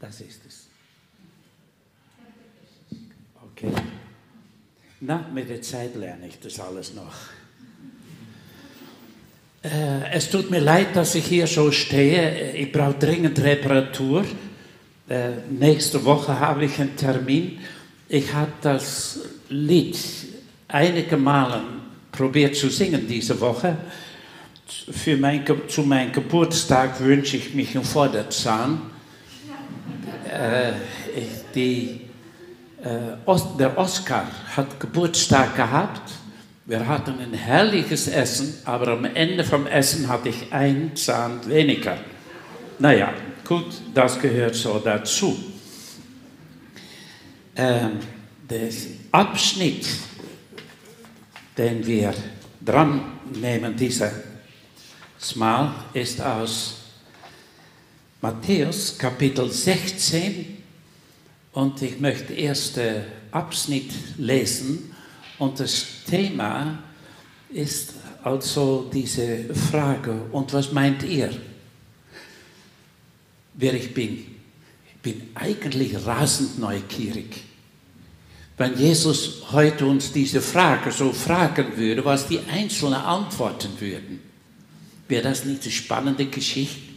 Das 0.00 0.20
ist 0.20 0.40
es. 0.46 0.66
Okay. 3.52 3.72
Na, 5.00 5.28
mit 5.32 5.48
der 5.48 5.62
Zeit 5.62 5.94
lerne 5.94 6.26
ich 6.26 6.40
das 6.40 6.58
alles 6.60 6.94
noch. 6.94 7.14
Äh, 9.62 10.12
es 10.12 10.30
tut 10.30 10.50
mir 10.50 10.60
leid, 10.60 10.94
dass 10.94 11.14
ich 11.14 11.24
hier 11.24 11.46
so 11.46 11.70
stehe. 11.70 12.52
Ich 12.52 12.70
brauche 12.70 12.94
dringend 12.94 13.38
Reparatur. 13.40 14.24
Äh, 15.08 15.30
nächste 15.50 16.04
Woche 16.04 16.38
habe 16.38 16.64
ich 16.66 16.78
einen 16.78 16.96
Termin. 16.96 17.60
Ich 18.08 18.32
habe 18.32 18.52
das 18.60 19.20
Lied 19.48 19.98
einige 20.68 21.16
Male 21.16 21.62
probiert 22.12 22.56
zu 22.56 22.68
singen 22.68 23.06
diese 23.08 23.40
Woche. 23.40 23.76
Für 24.90 25.16
mein, 25.16 25.44
zu 25.68 25.82
meinem 25.82 26.12
Geburtstag 26.12 27.00
wünsche 27.00 27.36
ich 27.36 27.54
mich 27.54 27.74
einen 27.74 27.84
Vorderzahn. 27.84 28.93
Äh, 30.34 30.72
die, 31.54 32.00
äh, 32.82 33.36
der 33.56 33.78
Oscar 33.78 34.26
hat 34.56 34.80
Geburtstag 34.80 35.54
gehabt. 35.54 36.10
Wir 36.66 36.88
hatten 36.88 37.20
ein 37.20 37.34
herrliches 37.34 38.08
Essen, 38.08 38.54
aber 38.64 38.88
am 38.88 39.04
Ende 39.04 39.44
vom 39.44 39.68
Essen 39.68 40.08
hatte 40.08 40.30
ich 40.30 40.52
einen 40.52 40.96
Zahn 40.96 41.46
weniger. 41.46 41.98
Naja, 42.80 43.12
gut, 43.46 43.66
das 43.94 44.18
gehört 44.18 44.56
so 44.56 44.80
dazu. 44.80 45.38
Ähm, 47.54 48.00
der 48.50 48.70
Abschnitt, 49.12 49.86
den 51.56 51.86
wir 51.86 52.12
dran 52.60 53.04
nehmen, 53.40 53.76
dieser 53.76 54.10
Mal, 55.36 55.74
ist 55.92 56.20
aus 56.20 56.83
Matthäus 58.24 58.96
Kapitel 58.96 59.52
16 59.52 60.56
und 61.52 61.82
ich 61.82 62.00
möchte 62.00 62.32
erste 62.32 63.04
Abschnitt 63.30 63.92
lesen 64.16 64.94
und 65.38 65.60
das 65.60 65.84
Thema 66.08 66.78
ist 67.50 67.92
also 68.22 68.90
diese 68.90 69.54
Frage, 69.70 70.22
und 70.32 70.54
was 70.54 70.72
meint 70.72 71.02
ihr, 71.02 71.36
wer 73.52 73.74
ich 73.74 73.92
bin? 73.92 74.24
Ich 74.86 75.00
bin 75.02 75.28
eigentlich 75.34 75.94
rasend 76.06 76.58
neugierig. 76.58 77.42
Wenn 78.56 78.78
Jesus 78.78 79.52
heute 79.52 79.84
uns 79.84 80.12
diese 80.12 80.40
Frage 80.40 80.92
so 80.92 81.12
fragen 81.12 81.76
würde, 81.76 82.02
was 82.06 82.26
die 82.26 82.40
Einzelnen 82.50 82.94
antworten 82.94 83.78
würden, 83.80 84.20
wäre 85.08 85.24
das 85.24 85.44
nicht 85.44 85.64
eine 85.64 85.72
spannende 85.72 86.24
Geschichte? 86.24 86.93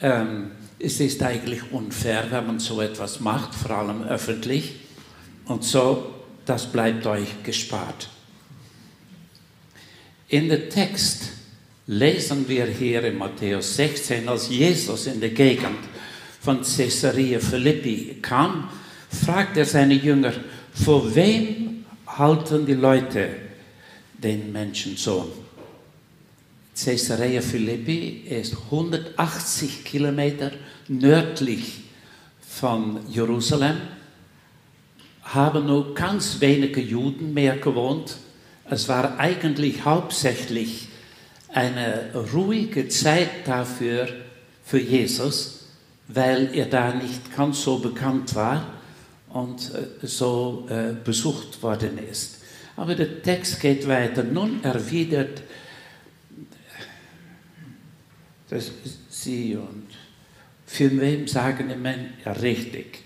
Ähm, 0.00 0.50
es 0.78 1.00
ist 1.00 1.22
eigentlich 1.22 1.72
unfair, 1.72 2.26
wenn 2.30 2.46
man 2.46 2.58
so 2.58 2.80
etwas 2.80 3.20
macht, 3.20 3.54
vor 3.54 3.70
allem 3.70 4.02
öffentlich. 4.02 4.74
Und 5.46 5.64
so, 5.64 6.14
das 6.44 6.70
bleibt 6.70 7.06
euch 7.06 7.42
gespart. 7.42 8.08
In 10.28 10.48
dem 10.48 10.68
Text 10.68 11.30
lesen 11.86 12.48
wir 12.48 12.66
hier 12.66 13.04
in 13.04 13.16
Matthäus 13.16 13.76
16, 13.76 14.28
als 14.28 14.48
Jesus 14.48 15.06
in 15.06 15.20
der 15.20 15.30
Gegend 15.30 15.78
von 16.40 16.62
Caesarea 16.62 17.38
Philippi 17.38 18.18
kam, 18.20 18.68
fragt 19.08 19.56
er 19.56 19.64
seine 19.64 19.94
Jünger, 19.94 20.32
vor 20.72 21.14
wem 21.14 21.84
halten 22.06 22.66
die 22.66 22.74
Leute 22.74 23.28
den 24.18 24.52
Menschensohn? 24.52 25.45
Caesarea 26.76 27.40
Philippi 27.40 28.24
ist 28.28 28.54
180 28.70 29.84
Kilometer 29.84 30.50
nördlich 30.88 31.84
von 32.46 33.00
Jerusalem, 33.08 33.78
haben 35.22 35.66
nur 35.66 35.94
ganz 35.94 36.40
wenige 36.40 36.80
Juden 36.80 37.32
mehr 37.32 37.56
gewohnt. 37.56 38.16
Es 38.68 38.88
war 38.88 39.18
eigentlich 39.18 39.84
hauptsächlich 39.84 40.88
eine 41.48 42.10
ruhige 42.34 42.88
Zeit 42.88 43.46
dafür 43.46 44.08
für 44.62 44.78
Jesus, 44.78 45.68
weil 46.08 46.54
er 46.54 46.66
da 46.66 46.92
nicht 46.92 47.34
ganz 47.34 47.62
so 47.62 47.78
bekannt 47.78 48.34
war 48.34 48.74
und 49.30 49.72
äh, 49.74 50.06
so 50.06 50.66
äh, 50.68 50.92
besucht 51.02 51.62
worden 51.62 51.98
ist. 51.98 52.42
Aber 52.76 52.94
der 52.94 53.22
Text 53.22 53.60
geht 53.60 53.88
weiter. 53.88 54.22
Nun 54.22 54.62
erwidert 54.62 55.42
das 58.48 58.70
sie 59.08 59.56
und 59.56 59.86
für 60.66 61.00
wem 61.00 61.26
sagen 61.26 61.68
Menschen, 61.80 62.14
ja 62.24 62.32
richtig. 62.32 62.98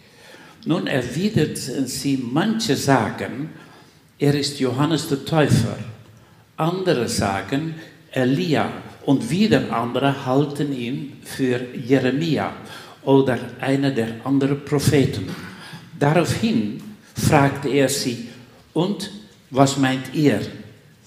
Nun 0.65 0.87
erwidert 0.87 1.57
sie, 1.57 2.17
manche 2.17 2.77
sagen, 2.77 3.51
er 4.19 4.35
ist 4.35 4.61
Johannes 4.61 5.09
der 5.09 5.25
Täufer. 5.25 5.79
Andere 6.57 7.09
sagen, 7.09 7.75
Elia. 8.13 8.71
Und 9.07 9.31
wieder 9.31 9.73
andere 9.75 10.27
halten 10.27 10.77
ihn 10.77 11.15
für 11.25 11.59
Jeremia 11.75 12.53
oder 13.03 13.39
einer 13.61 13.91
der 13.91 14.25
anderen 14.25 14.63
Propheten. 14.65 15.35
Daraufhin 15.99 16.83
fragte 17.15 17.69
er 17.69 17.89
sie, 17.89 18.29
und 18.75 19.11
was 19.51 19.79
meint 19.79 20.15
ihr, 20.15 20.41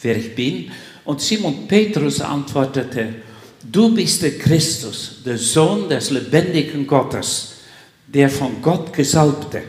wer 0.02 0.18
ich 0.18 0.36
bin? 0.36 0.72
Und 1.06 1.22
Simon 1.22 1.68
Petrus 1.68 2.20
antwortete, 2.20 3.14
Du 3.72 3.94
bist 3.94 4.22
der 4.22 4.38
Christus, 4.38 5.22
der 5.26 5.38
Sohn 5.38 5.88
des 5.88 6.10
lebendigen 6.10 6.86
Gottes, 6.86 7.54
der 8.08 8.30
von 8.30 8.62
Gott 8.62 8.92
gesalbte. 8.92 9.64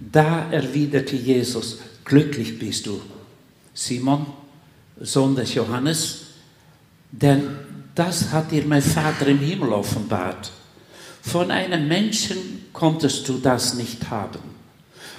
Da 0.00 0.50
erwiderte 0.50 1.14
Jesus, 1.14 1.78
glücklich 2.04 2.58
bist 2.58 2.86
du, 2.86 3.00
Simon, 3.72 4.26
Sohn 4.98 5.36
des 5.36 5.54
Johannes, 5.54 6.22
denn 7.12 7.42
das 7.94 8.32
hat 8.32 8.50
dir 8.50 8.64
mein 8.64 8.82
Vater 8.82 9.28
im 9.28 9.38
Himmel 9.38 9.72
offenbart. 9.72 10.50
Von 11.22 11.50
einem 11.50 11.86
Menschen 11.86 12.66
konntest 12.72 13.28
du 13.28 13.38
das 13.38 13.74
nicht 13.74 14.10
haben. 14.10 14.40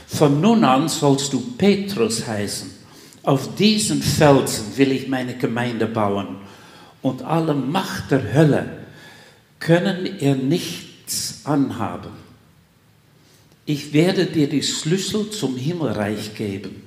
Von 0.07 0.41
nun 0.41 0.65
an 0.65 0.89
sollst 0.89 1.31
du 1.31 1.39
Petrus 1.57 2.27
heißen. 2.27 2.69
Auf 3.23 3.55
diesen 3.55 4.01
Felsen 4.01 4.75
will 4.75 4.91
ich 4.91 5.07
meine 5.07 5.37
Gemeinde 5.37 5.85
bauen 5.85 6.41
und 7.01 7.23
alle 7.23 7.53
Macht 7.53 8.11
der 8.11 8.33
Hölle 8.33 8.69
können 9.59 10.07
ihr 10.19 10.35
nichts 10.35 11.41
anhaben. 11.43 12.11
Ich 13.65 13.93
werde 13.93 14.25
dir 14.25 14.49
die 14.49 14.63
Schlüssel 14.63 15.29
zum 15.29 15.55
Himmelreich 15.55 16.35
geben. 16.35 16.83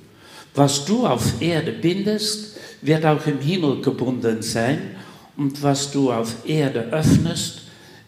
Was 0.53 0.85
du 0.85 1.05
auf 1.05 1.41
Erde 1.41 1.71
bindest, 1.71 2.57
wird 2.81 3.05
auch 3.05 3.25
im 3.25 3.39
Himmel 3.39 3.81
gebunden 3.81 4.41
sein. 4.41 4.95
Und 5.37 5.61
was 5.63 5.91
du 5.91 6.11
auf 6.11 6.47
Erde 6.47 6.81
öffnest, 6.91 7.63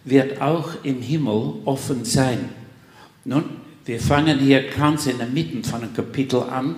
wird 0.05 0.41
auch 0.41 0.83
im 0.83 1.01
Himmel 1.01 1.55
offen 1.65 2.05
sein. 2.05 2.49
Nun, 3.25 3.43
wir 3.85 3.99
fangen 3.99 4.39
hier 4.39 4.69
ganz 4.69 5.07
in 5.07 5.17
der 5.17 5.27
Mitte 5.27 5.67
von 5.67 5.81
einem 5.81 5.93
Kapitel 5.93 6.43
an. 6.43 6.75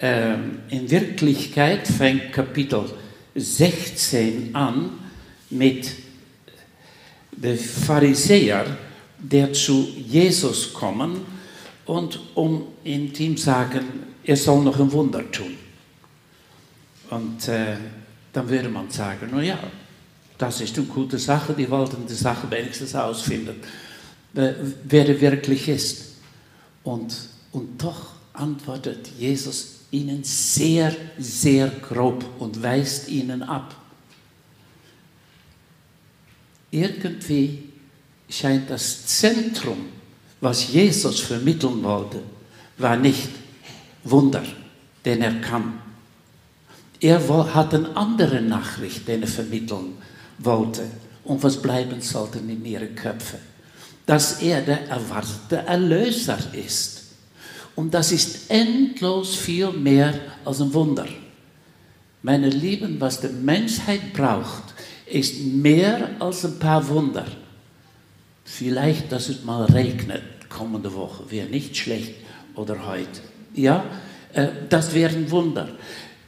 Ähm, 0.00 0.60
in 0.70 0.90
Wirklichkeit 0.90 1.86
fängt 1.86 2.32
Kapitel 2.32 2.84
16 3.34 4.54
an 4.54 4.98
mit 5.50 5.90
den 7.32 7.58
Pharisäern, 7.58 8.76
der 9.18 9.52
zu 9.52 9.88
Jesus 9.96 10.72
kommen 10.72 11.20
und 11.86 12.20
um 12.34 12.66
ihm 12.84 13.36
sagen, 13.36 13.84
er 14.24 14.36
soll 14.36 14.62
noch 14.62 14.78
ein 14.78 14.92
Wunder 14.92 15.30
tun. 15.30 15.56
Und 17.10 17.48
äh, 17.48 17.76
dann 18.32 18.48
würde 18.48 18.68
man 18.68 18.90
sagen, 18.90 19.30
na 19.32 19.42
ja, 19.42 19.58
das 20.36 20.60
ist 20.60 20.76
eine 20.76 20.86
gute 20.86 21.18
Sache, 21.18 21.54
die 21.54 21.68
wollten 21.70 22.06
die 22.06 22.14
Sache 22.14 22.50
wenigstens 22.50 22.94
ausfinden, 22.94 23.56
äh, 24.34 24.52
wer 24.84 25.08
er 25.08 25.20
wirklich 25.20 25.68
ist. 25.68 26.16
Und, 26.84 27.14
und 27.52 27.82
doch 27.82 28.12
antwortet 28.34 29.08
Jesus 29.18 29.77
ihnen 29.90 30.22
sehr, 30.22 30.94
sehr 31.18 31.68
grob 31.68 32.24
und 32.38 32.62
weist 32.62 33.08
ihnen 33.08 33.42
ab. 33.42 33.74
Irgendwie 36.70 37.64
scheint 38.28 38.68
das 38.68 39.06
Zentrum, 39.06 39.86
was 40.40 40.68
Jesus 40.68 41.20
vermitteln 41.20 41.82
wollte, 41.82 42.22
war 42.76 42.96
nicht 42.96 43.30
Wunder, 44.04 44.44
den 45.04 45.22
er 45.22 45.40
kann. 45.40 45.80
Er 47.00 47.54
hat 47.54 47.74
eine 47.74 47.96
andere 47.96 48.40
Nachricht, 48.40 49.06
den 49.08 49.22
er 49.22 49.28
vermitteln 49.28 49.94
wollte 50.38 50.84
und 51.24 51.42
was 51.42 51.60
bleiben 51.60 52.00
sollte 52.00 52.38
in 52.38 52.64
ihren 52.64 52.94
Köpfen. 52.94 53.38
Dass 54.06 54.40
er 54.40 54.62
der 54.62 54.88
erwartete 54.88 55.56
Erlöser 55.66 56.38
ist. 56.52 57.07
Und 57.78 57.94
das 57.94 58.10
ist 58.10 58.50
endlos 58.50 59.36
viel 59.36 59.70
mehr 59.70 60.12
als 60.44 60.60
ein 60.60 60.74
Wunder. 60.74 61.06
Meine 62.22 62.50
Lieben, 62.50 63.00
was 63.00 63.20
die 63.20 63.28
Menschheit 63.28 64.12
braucht, 64.12 64.74
ist 65.06 65.44
mehr 65.44 66.10
als 66.18 66.44
ein 66.44 66.58
paar 66.58 66.88
Wunder. 66.88 67.24
vielleicht, 68.42 69.12
dass 69.12 69.28
es 69.28 69.44
mal 69.44 69.64
regnet 69.66 70.22
kommende 70.48 70.92
Woche, 70.92 71.30
wäre 71.30 71.46
nicht 71.46 71.76
schlecht 71.76 72.14
oder 72.56 72.84
heute. 72.84 73.20
Ja, 73.54 73.84
äh, 74.32 74.48
das 74.68 74.92
wäre 74.92 75.14
ein 75.14 75.30
Wunder. 75.30 75.68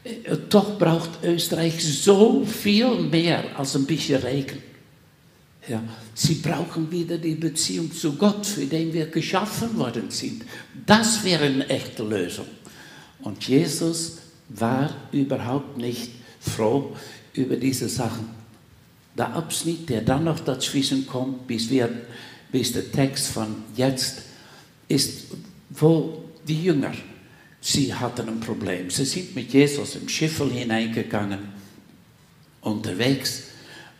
Äh, 0.05 0.37
doch 0.49 0.79
braucht 0.79 1.25
Österreich 1.25 1.83
so 1.83 2.45
viel 2.45 2.95
mehr 2.95 3.43
als 3.59 3.75
ein 3.75 3.87
bisschen 3.87 4.23
Regen. 4.23 4.63
Ja, 5.69 5.83
sie 6.15 6.35
brauchen 6.35 6.91
wieder 6.91 7.19
die 7.19 7.35
Beziehung 7.35 7.93
zu 7.93 8.15
Gott, 8.15 8.47
für 8.47 8.65
den 8.65 8.93
wir 8.93 9.07
geschaffen 9.07 9.77
worden 9.77 10.11
sind. 10.11 10.45
Das 10.87 11.23
wäre 11.23 11.45
eine 11.45 11.69
echte 11.69 12.03
Lösung. 12.03 12.47
Und 13.21 13.47
Jesus 13.47 14.19
war 14.49 14.91
überhaupt 15.13 15.77
nicht 15.77 16.11
froh 16.41 16.97
über 17.35 17.57
diese 17.57 17.89
Sachen. 17.89 18.31
Der 19.17 19.35
Abschnitt, 19.35 19.89
der 19.89 20.01
dann 20.01 20.25
noch 20.25 20.41
dazwischen 20.41 21.07
kommt, 21.07 21.47
bis, 21.47 21.69
wir, 21.69 21.91
bis 22.51 22.73
der 22.73 22.91
Text 22.91 23.29
von 23.29 23.57
jetzt, 23.77 24.23
ist, 24.89 25.27
wo 25.69 26.25
die 26.49 26.65
Jünger, 26.65 26.93
sie 27.61 27.95
hatten 27.95 28.29
ein 28.29 28.41
Problem. 28.41 28.91
Sie 28.91 29.05
sind 29.05 29.35
mit 29.35 29.53
Jesus 29.53 29.95
im 29.97 30.09
Schiffel 30.09 30.51
hineingegangen, 30.51 31.41
unterwegs, 32.63 33.45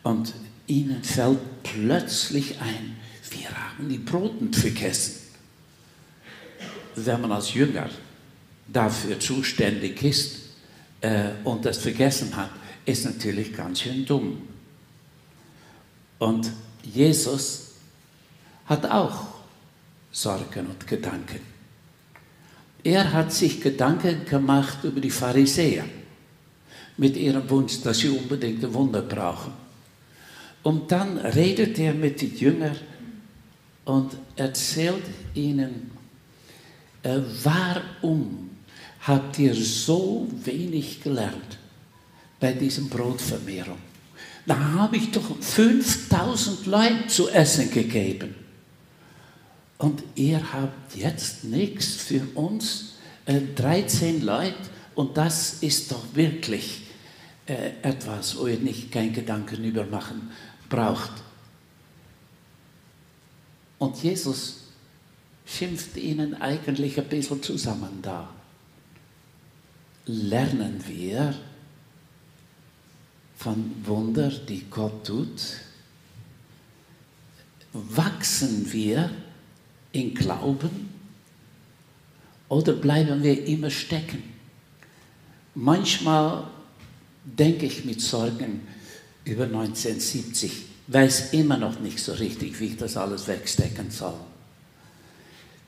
und 0.03 0.33
ihnen 0.71 1.03
fällt 1.03 1.39
plötzlich 1.63 2.61
ein, 2.61 2.97
wir 3.31 3.51
haben 3.51 3.89
die 3.89 3.99
Broten 3.99 4.53
vergessen. 4.53 5.17
Wenn 6.97 7.21
man 7.21 7.33
als 7.33 7.55
Jünger 7.55 7.89
dafür 8.67 9.19
zuständig 9.19 10.03
ist 10.03 10.37
äh, 11.01 11.31
und 11.45 11.65
das 11.65 11.79
vergessen 11.79 12.35
hat, 12.37 12.51
ist 12.85 13.05
natürlich 13.05 13.55
ganz 13.55 13.81
schön 13.81 14.05
dumm. 14.05 14.43
Und 16.19 16.51
Jesus 16.83 17.73
hat 18.67 18.87
auch 18.87 19.27
Sorgen 20.13 20.67
und 20.67 20.87
Gedanken. 20.87 21.41
Er 22.83 23.13
hat 23.13 23.33
sich 23.33 23.61
Gedanken 23.61 24.25
gemacht 24.25 24.85
über 24.85 25.01
die 25.01 25.11
Pharisäer 25.11 25.85
mit 26.97 27.17
ihrem 27.17 27.49
Wunsch, 27.49 27.81
dass 27.83 27.99
sie 27.99 28.09
unbedingt 28.09 28.65
ein 28.65 28.75
Wunder 28.75 29.03
brauchen. 29.03 29.53
Und 30.63 30.93
dann 30.93 31.19
redet 31.19 31.79
er 31.79 31.95
mit 31.95 32.21
den 32.21 32.37
Jüngern 32.37 32.77
und 33.85 34.17
erzählt 34.37 35.05
ihnen, 35.35 35.91
äh, 37.03 37.19
warum 37.43 38.51
habt 39.01 39.39
ihr 39.39 39.55
so 39.55 40.29
wenig 40.45 41.03
gelernt 41.03 41.59
bei 42.39 42.53
diesem 42.53 42.89
Brotvermehrung? 42.89 43.79
Da 44.47 44.59
habe 44.59 44.97
ich 44.97 45.11
doch 45.11 45.37
5000 45.41 46.67
Leute 46.67 47.07
zu 47.07 47.29
essen 47.29 47.71
gegeben. 47.71 48.35
Und 49.79 50.03
ihr 50.15 50.53
habt 50.53 50.95
jetzt 50.95 51.45
nichts 51.45 51.95
für 51.95 52.23
uns, 52.35 52.97
äh, 53.25 53.41
13 53.57 54.23
Leute, 54.23 54.57
und 54.95 55.17
das 55.17 55.63
ist 55.63 55.91
doch 55.93 56.05
wirklich 56.15 56.83
äh, 57.47 57.71
etwas, 57.83 58.37
wo 58.37 58.47
ihr 58.47 58.59
nicht 58.59 58.93
kein 58.93 59.13
Gedanken 59.15 59.65
über 59.65 59.85
machen 59.87 60.31
braucht. 60.71 61.13
Und 63.79 64.03
Jesus 64.03 64.61
schimpft 65.45 65.97
ihnen 65.97 66.41
eigentlich 66.41 66.99
ein 66.99 67.09
bisschen 67.09 67.43
zusammen 67.43 68.01
da. 68.01 68.31
Lernen 70.07 70.83
wir 70.87 71.35
von 73.37 73.75
Wunder, 73.85 74.31
die 74.31 74.65
Gott 74.71 75.07
tut? 75.07 75.59
Wachsen 77.73 78.71
wir 78.73 79.11
in 79.93 80.15
Glauben 80.15 80.91
oder 82.49 82.73
bleiben 82.73 83.23
wir 83.23 83.47
immer 83.47 83.71
stecken? 83.71 84.23
Manchmal 85.55 86.49
denke 87.25 87.67
ich 87.67 87.85
mit 87.85 88.01
Sorgen, 88.01 88.67
über 89.25 89.45
1970, 89.45 90.53
weiß 90.87 91.33
immer 91.33 91.57
noch 91.57 91.79
nicht 91.81 92.01
so 92.01 92.13
richtig, 92.13 92.59
wie 92.61 92.67
ich 92.67 92.77
das 92.77 92.97
alles 92.97 93.29
wegstecken 93.29 93.91
soll. 93.91 94.15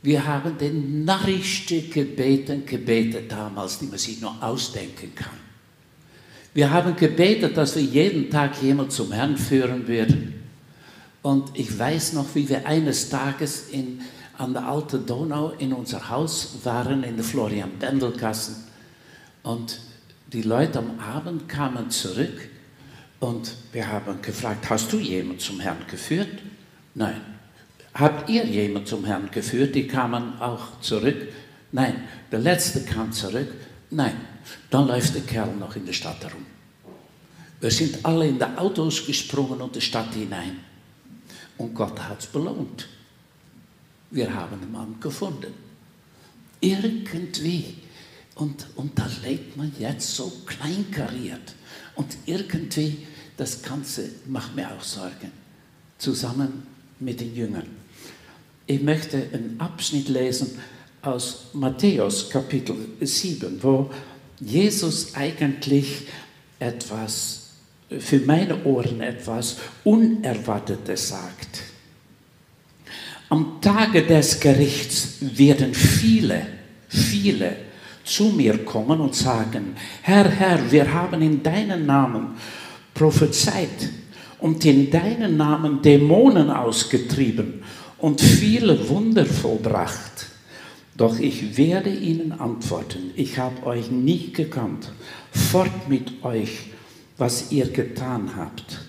Wir 0.02 0.26
haben 0.26 0.58
den 0.58 1.04
narrischsten 1.04 1.88
Gebeten 1.90 2.66
gebetet 2.66 3.31
damals, 3.31 3.78
die 3.78 3.87
man 3.87 3.99
sich 3.99 4.20
nur 4.20 4.34
ausdenken 4.43 5.14
kann. 5.14 5.38
Wir 6.54 6.70
haben 6.70 6.96
gebetet, 6.96 7.56
dass 7.56 7.76
wir 7.76 7.82
jeden 7.82 8.28
Tag 8.28 8.60
jemand 8.60 8.93
zum 8.93 9.12
Herrn 9.12 9.37
führen 9.37 9.87
würden. 9.87 10.34
Und 11.22 11.50
ich 11.54 11.78
weiß 11.78 12.14
noch, 12.14 12.34
wie 12.34 12.49
wir 12.49 12.66
eines 12.66 13.08
Tages 13.08 13.69
in, 13.70 14.00
an 14.37 14.52
der 14.52 14.66
Alten 14.66 15.06
Donau 15.06 15.50
in 15.50 15.72
unser 15.72 16.10
Haus 16.10 16.58
waren, 16.64 17.04
in 17.04 17.14
der 17.14 17.25
Florian-Bendelgassen. 17.25 18.56
Und 19.44 19.78
die 20.32 20.43
Leute 20.43 20.81
am 20.81 20.99
Abend 20.99 21.49
kamen 21.49 21.90
zurück 21.90 22.50
und 23.23 23.55
wir 23.71 23.87
haben 23.87 24.21
gefragt, 24.21 24.69
hast 24.69 24.93
du 24.93 24.99
jemanden 24.99 25.39
zum 25.39 25.61
Herrn 25.61 25.87
geführt? 25.89 26.43
Nein. 26.97 27.21
Habt 27.95 28.29
ihr 28.29 28.45
jemanden 28.45 28.89
zum 28.89 29.05
Herrn 29.05 29.31
geführt? 29.31 29.77
Die 29.77 29.87
kamen 29.87 30.41
auch 30.41 30.81
zurück. 30.81 31.29
Nein. 31.71 32.03
Der 32.33 32.41
letzte 32.41 32.83
kam 32.83 33.13
zurück. 33.13 33.47
Nein. 33.91 34.17
Dann 34.71 34.89
läuft 34.89 35.15
der 35.15 35.23
Kerl 35.23 35.55
noch 35.55 35.77
in 35.77 35.87
der 35.87 35.93
Stadt 35.93 36.21
herum. 36.25 36.45
Wir 37.61 37.71
sind 37.71 38.05
alle 38.05 38.27
in 38.27 38.41
die 38.41 38.45
Autos 38.45 39.07
gesprungen 39.07 39.61
und 39.61 39.77
die 39.77 39.81
Stadt 39.81 40.13
hinein. 40.15 40.59
Und 41.59 41.75
Gott 41.75 42.01
hat 42.01 42.19
es 42.19 42.27
belohnt. 42.27 42.89
Wir 44.11 44.35
haben 44.35 44.61
den 44.61 44.73
Mann 44.73 44.97
gefunden. 44.99 45.55
Irgendwie. 46.61 47.81
Und, 48.43 48.67
und 48.75 48.99
da 48.99 49.09
lebt 49.23 49.56
man 49.56 49.73
jetzt 49.79 50.17
so 50.17 50.33
kleinkariert. 50.47 51.55
Und 51.94 52.09
irgendwie 52.27 53.06
das 53.37 53.62
Ganze 53.62 54.09
macht 54.27 54.56
mir 54.56 54.69
auch 54.73 54.83
Sorgen, 54.83 55.31
zusammen 55.97 56.65
mit 56.99 57.21
den 57.21 57.37
Jüngern. 57.37 57.69
Ich 58.67 58.83
möchte 58.83 59.29
einen 59.33 59.55
Abschnitt 59.61 60.09
lesen 60.09 60.59
aus 61.03 61.50
Matthäus 61.53 62.31
Kapitel 62.31 62.75
7, 63.00 63.62
wo 63.62 63.89
Jesus 64.41 65.15
eigentlich 65.15 66.09
etwas, 66.59 67.50
für 67.97 68.19
meine 68.19 68.65
Ohren 68.65 69.03
etwas 69.03 69.59
Unerwartetes 69.85 71.11
sagt. 71.11 71.62
Am 73.29 73.61
Tage 73.61 74.05
des 74.05 74.40
Gerichts 74.40 75.19
werden 75.21 75.73
viele, 75.75 76.45
viele 76.88 77.71
zu 78.12 78.25
mir 78.25 78.64
kommen 78.64 79.00
und 79.00 79.14
sagen, 79.14 79.75
Herr, 80.02 80.28
Herr, 80.28 80.71
wir 80.71 80.92
haben 80.92 81.23
in 81.23 81.42
deinem 81.42 81.87
Namen 81.87 82.37
prophezeit 82.92 83.88
und 84.38 84.64
in 84.64 84.90
deinem 84.90 85.37
Namen 85.37 85.81
Dämonen 85.81 86.50
ausgetrieben 86.50 87.62
und 87.99 88.21
viele 88.21 88.88
Wunder 88.88 89.25
vollbracht. 89.25 90.26
Doch 90.95 91.19
ich 91.19 91.57
werde 91.57 91.90
ihnen 91.90 92.33
antworten, 92.33 93.12
ich 93.16 93.38
habe 93.38 93.64
euch 93.64 93.90
nicht 93.90 94.35
gekannt. 94.35 94.92
Fort 95.31 95.88
mit 95.88 96.23
euch, 96.23 96.66
was 97.16 97.50
ihr 97.50 97.71
getan 97.71 98.33
habt. 98.37 98.81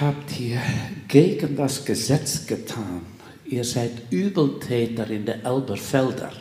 Habt 0.00 0.40
ihr 0.40 0.60
gegen 1.06 1.56
das 1.56 1.84
Gesetz 1.84 2.46
getan? 2.46 3.02
Ihr 3.44 3.62
seid 3.62 3.92
Übeltäter 4.10 5.08
in 5.08 5.24
der 5.24 5.44
Elberfelder. 5.44 6.32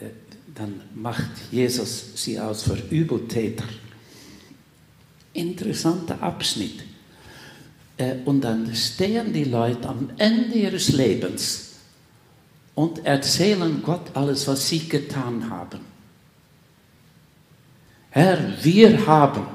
Äh, 0.00 0.06
dann 0.54 0.80
macht 0.94 1.30
Jesus 1.50 2.12
sie 2.14 2.38
aus 2.38 2.62
für 2.62 2.78
Übeltäter. 2.90 3.64
Interessanter 5.32 6.22
Abschnitt. 6.22 6.84
Äh, 7.96 8.16
und 8.24 8.42
dann 8.42 8.74
stehen 8.74 9.32
die 9.32 9.44
Leute 9.44 9.88
am 9.88 10.10
Ende 10.16 10.58
ihres 10.58 10.88
Lebens 10.90 11.72
und 12.74 13.04
erzählen 13.04 13.82
Gott 13.82 14.14
alles, 14.14 14.46
was 14.46 14.68
sie 14.68 14.88
getan 14.88 15.50
haben. 15.50 15.80
Herr, 18.10 18.38
wir 18.62 19.06
haben 19.06 19.46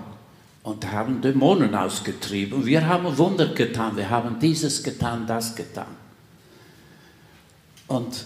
und 0.63 0.91
haben 0.91 1.21
Dämonen 1.21 1.74
ausgetrieben, 1.75 2.65
wir 2.65 2.86
haben 2.86 3.17
Wunder 3.17 3.48
getan, 3.53 3.95
wir 3.95 4.09
haben 4.09 4.38
dieses 4.39 4.83
getan, 4.83 5.25
das 5.25 5.55
getan. 5.55 5.99
Und 7.89 8.25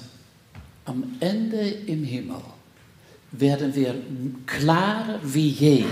am 0.85 1.15
Ende 1.21 1.61
im 1.61 2.03
Himmel 2.03 2.41
werden 3.31 3.73
wir 3.73 3.95
klarer 4.45 5.19
wie 5.23 5.49
je 5.49 5.85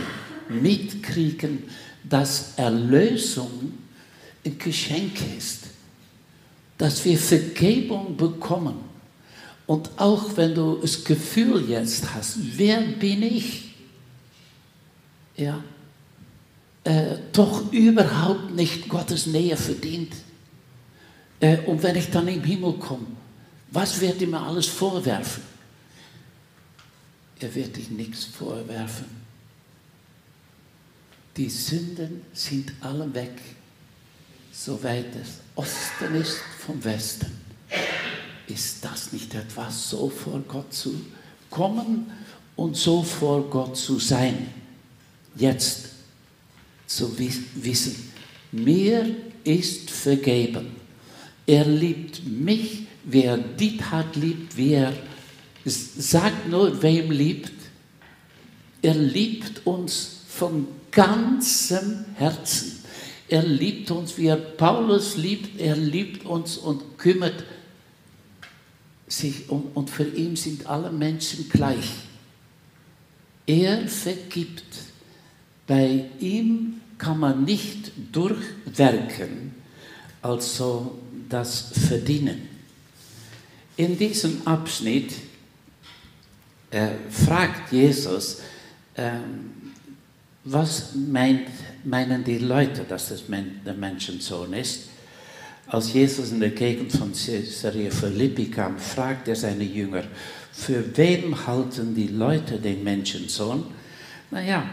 mitkriegen, 0.49 1.63
dass 2.03 2.53
Erlösung 2.57 3.73
ein 4.45 4.57
Geschenk 4.57 5.13
ist, 5.37 5.67
dass 6.77 7.03
wir 7.05 7.17
Vergebung 7.17 8.17
bekommen. 8.17 8.75
Und 9.67 9.89
auch 9.95 10.35
wenn 10.35 10.53
du 10.53 10.79
das 10.81 11.03
Gefühl 11.03 11.69
jetzt 11.69 12.13
hast, 12.13 12.37
wer 12.57 12.81
bin 12.81 13.23
ich? 13.23 13.75
Ja, 15.37 15.63
äh, 16.83 17.17
doch 17.31 17.71
überhaupt 17.71 18.53
nicht 18.53 18.89
Gottes 18.89 19.27
Nähe 19.27 19.55
verdient. 19.55 20.13
Äh, 21.39 21.59
und 21.59 21.81
wenn 21.83 21.95
ich 21.95 22.09
dann 22.09 22.27
im 22.27 22.43
Himmel 22.43 22.73
komme, 22.73 23.07
was 23.71 23.99
wird 23.99 24.21
ihm 24.21 24.33
alles 24.33 24.67
vorwerfen? 24.67 25.43
Er 27.39 27.55
wird 27.55 27.75
dich 27.75 27.89
nichts 27.89 28.25
vorwerfen. 28.25 29.05
Die 31.37 31.49
Sünden 31.49 32.21
sind 32.33 32.73
alle 32.81 33.11
weg, 33.13 33.41
soweit 34.51 35.15
es 35.15 35.39
Osten 35.55 36.15
ist 36.15 36.37
vom 36.59 36.83
Westen. 36.83 37.31
Ist 38.47 38.83
das 38.83 39.13
nicht 39.13 39.33
etwas, 39.33 39.89
so 39.89 40.09
vor 40.09 40.41
Gott 40.47 40.73
zu 40.73 40.93
kommen 41.49 42.11
und 42.55 42.75
so 42.75 43.01
vor 43.01 43.49
Gott 43.49 43.77
zu 43.77 43.97
sein? 43.97 44.47
Jetzt 45.35 45.89
zu 46.85 47.17
wissen, 47.17 48.11
mir 48.51 49.15
ist 49.45 49.89
vergeben. 49.89 50.75
Er 51.47 51.65
liebt 51.65 52.25
mich, 52.25 52.87
wer 53.03 53.37
dit 53.37 53.91
hat 53.91 54.15
liebt, 54.15 54.57
wer 54.57 54.93
sagt 55.65 56.49
nur, 56.49 56.81
wem 56.81 57.11
liebt. 57.11 57.51
Er 58.81 58.95
liebt 58.95 59.65
uns 59.65 60.21
von 60.27 60.67
ganzem 60.91 62.05
Herzen. 62.15 62.79
Er 63.27 63.43
liebt 63.43 63.91
uns, 63.91 64.17
wie 64.17 64.27
er 64.27 64.37
Paulus 64.37 65.17
liebt. 65.17 65.59
Er 65.59 65.75
liebt 65.75 66.25
uns 66.25 66.57
und 66.57 66.97
kümmert 66.97 67.43
sich 69.07 69.49
um. 69.49 69.67
Und 69.73 69.89
für 69.89 70.07
ihn 70.07 70.35
sind 70.35 70.65
alle 70.65 70.91
Menschen 70.91 71.47
gleich. 71.49 71.91
Er 73.45 73.87
vergibt. 73.87 74.63
Bei 75.67 76.05
ihm 76.19 76.81
kann 76.97 77.19
man 77.19 77.43
nicht 77.43 77.91
durchwerken, 78.11 79.53
also 80.21 80.99
das 81.29 81.71
Verdienen. 81.87 82.50
In 83.81 83.97
diesem 83.97 84.45
Abschnitt 84.45 85.11
äh, 86.69 86.89
fragt 87.09 87.71
Jesus, 87.71 88.41
ähm, 88.95 89.71
was 90.43 90.93
meint, 90.93 91.47
meinen 91.83 92.23
die 92.23 92.37
Leute, 92.37 92.83
dass 92.83 93.09
es 93.09 93.23
der 93.27 93.73
Menschensohn 93.73 94.53
ist? 94.53 94.89
Als 95.65 95.93
Jesus 95.93 96.29
in 96.29 96.41
der 96.41 96.51
Gegend 96.51 96.91
von 96.91 97.11
Caesarea 97.11 97.89
Philippi 97.89 98.51
kam, 98.51 98.77
fragt 98.77 99.27
er 99.27 99.35
seine 99.35 99.63
Jünger, 99.63 100.03
für 100.51 100.95
wem 100.95 101.47
halten 101.47 101.95
die 101.95 102.09
Leute 102.09 102.59
den 102.59 102.83
Menschensohn? 102.83 103.63
Naja, 104.29 104.63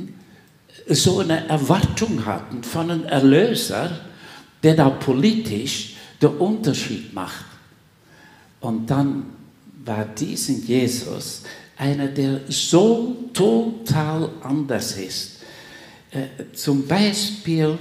so 0.89 1.21
eine 1.21 1.49
Erwartung 1.49 2.25
hatten 2.25 2.63
von 2.63 2.91
einem 2.91 3.05
Erlöser, 3.05 4.01
der 4.63 4.75
da 4.75 4.91
politisch 4.91 5.97
den 6.21 6.31
Unterschied 6.31 7.13
macht. 7.15 7.47
Und 8.61 8.91
dann 8.91 9.25
war 9.85 10.05
diesen 10.05 10.67
Jesus 10.67 11.43
einer, 11.77 12.09
der 12.09 12.41
so 12.49 13.31
total 13.33 14.31
anders 14.43 14.99
ist. 14.99 15.39
Äh, 16.11 16.53
zum 16.53 16.87
Beispiel 16.87 17.79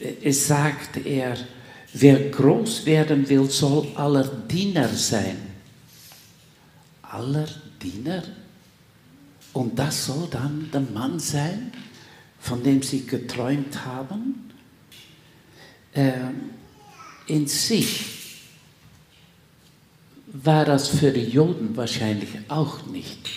äh, 0.00 0.32
sagt 0.32 1.06
er, 1.06 1.36
wer 1.92 2.30
groß 2.30 2.86
werden 2.86 3.28
will, 3.28 3.48
soll 3.48 3.88
aller 3.94 4.24
Diener 4.24 4.88
sein. 4.88 5.36
Aller 7.02 7.46
Diener? 7.80 8.22
Und 9.52 9.78
das 9.78 10.06
soll 10.06 10.26
dann 10.30 10.68
der 10.72 10.80
Mann 10.80 11.18
sein, 11.18 11.72
von 12.46 12.62
dem 12.62 12.80
sie 12.80 13.06
geträumt 13.06 13.84
haben? 13.84 14.52
Ähm, 15.94 16.50
in 17.26 17.48
sich 17.48 18.44
war 20.28 20.64
das 20.64 20.88
für 20.88 21.10
die 21.10 21.24
Juden 21.24 21.76
wahrscheinlich 21.76 22.28
auch 22.48 22.86
nicht 22.86 23.28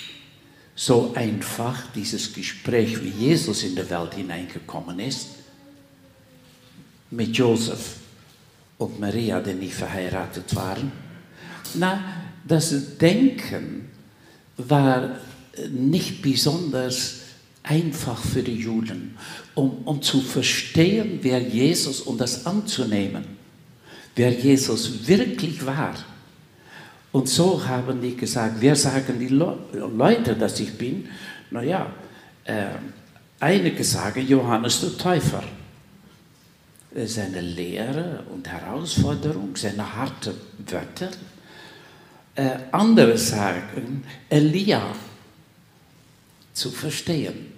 so 0.76 1.14
einfach, 1.16 1.92
dieses 1.96 2.34
Gespräch, 2.34 3.02
wie 3.04 3.10
Jesus 3.10 3.64
in 3.64 3.76
die 3.76 3.90
Welt 3.90 4.14
hineingekommen 4.14 5.00
ist, 5.00 5.30
mit 7.10 7.36
Josef 7.36 7.96
und 8.78 9.00
Maria, 9.00 9.42
die 9.42 9.56
nicht 9.56 9.74
verheiratet 9.74 10.56
waren. 10.56 10.92
Na, 11.74 12.04
das 12.48 12.98
Denken 12.98 13.90
war 14.58 15.20
nicht 15.72 16.22
besonders 16.22 17.29
einfach 17.64 18.18
für 18.18 18.44
die 18.44 18.56
Juden, 18.56 19.18
um, 19.54 19.84
um 19.86 20.02
zu 20.02 20.22
verstehen, 20.22 21.20
wer 21.22 21.40
Jesus 21.40 22.02
und 22.02 22.20
das 22.20 22.46
anzunehmen, 22.46 23.24
wer 24.16 24.32
Jesus 24.32 25.08
wirklich 25.08 25.66
war. 25.66 25.96
Und 27.12 27.28
so 27.28 27.66
haben 27.66 28.02
die 28.02 28.16
gesagt, 28.16 28.56
wer 28.60 28.76
sagen 28.76 29.20
die 29.20 29.30
Le 29.30 29.58
Leute, 29.74 30.36
dass 30.36 30.60
ich 30.60 30.78
bin? 30.78 31.10
Naja, 31.50 31.92
äh, 32.44 32.68
einige 33.40 33.84
sagen 33.84 34.28
Johannes 34.28 34.82
der 34.82 34.98
Täufer. 34.98 35.44
Seine 37.06 37.42
Lehre 37.42 38.24
und 38.34 38.48
Herausforderung, 38.48 39.56
seine 39.56 39.96
harten 39.96 40.34
Wörter. 40.68 41.12
Äh, 42.36 42.58
andere 42.72 43.18
sagen 43.18 44.04
Elia 44.28 44.96
zu 46.54 46.72
verstehen. 46.72 47.49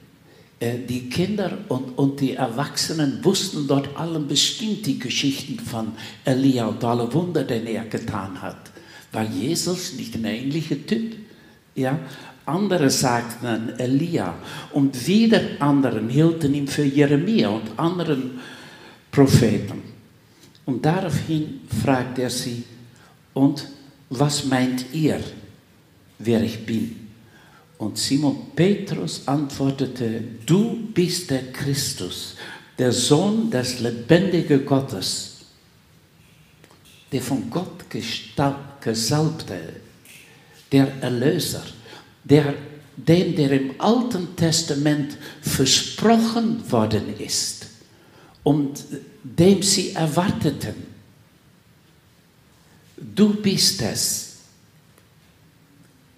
Äh, 0.62 0.78
die 0.88 1.10
Kinder 1.10 1.58
und, 1.68 1.98
und 1.98 2.22
die 2.22 2.36
Erwachsenen 2.36 3.20
wussten 3.24 3.68
dort 3.68 3.98
allen 3.98 4.28
bestimmt 4.28 4.86
die 4.86 4.98
Geschichten 4.98 5.60
von 5.60 5.92
Elia 6.24 6.68
und 6.68 6.82
alle 6.86 7.14
Wunder, 7.14 7.44
die 7.44 7.74
er 7.74 7.84
getan 7.86 8.42
hat. 8.42 8.72
War 9.12 9.24
Jesus 9.24 9.94
nicht 9.96 10.16
ein 10.16 10.24
ähnlicher 10.24 10.86
Typ? 10.86 11.18
Ja? 11.76 12.00
Andere 12.46 12.90
sagten 12.90 13.78
Elia 13.78 14.36
und 14.72 15.08
wieder 15.08 15.42
anderen 15.60 16.08
hielten 16.08 16.54
ihn 16.54 16.68
für 16.68 16.84
Jeremia 16.84 17.50
und 17.50 17.78
anderen 17.78 18.40
Propheten. 19.12 19.82
Und 20.66 20.86
daraufhin 20.86 21.62
fragt 21.84 22.20
er 22.20 22.30
sie, 22.30 22.64
und 23.34 23.68
was 24.10 24.46
meint 24.46 24.86
ihr? 24.94 25.20
wer 26.24 26.44
ich 26.44 26.66
bin. 26.66 27.01
Und 27.82 27.98
Simon 27.98 28.52
Petrus 28.56 29.28
antwortete, 29.28 30.22
du 30.46 30.88
bist 30.94 31.32
der 31.32 31.52
Christus, 31.52 32.36
der 32.78 32.92
Sohn 32.92 33.50
des 33.50 33.80
lebendigen 33.80 34.64
Gottes, 34.64 35.38
der 37.12 37.24
von 37.24 37.50
Gott 37.50 37.90
gesalbte, 37.90 39.82
der 40.72 41.02
Erlöser, 41.02 41.64
der, 42.24 42.54
dem, 42.96 43.36
der 43.36 43.52
im 43.52 43.82
Alten 43.82 44.36
Testament 44.36 45.18
versprochen 45.42 46.72
worden 46.72 47.18
ist 47.18 47.66
und 48.44 48.80
dem 49.24 49.64
sie 49.64 49.94
erwarteten. 49.94 50.76
Du 52.96 53.34
bist 53.42 53.82
es, 53.82 54.36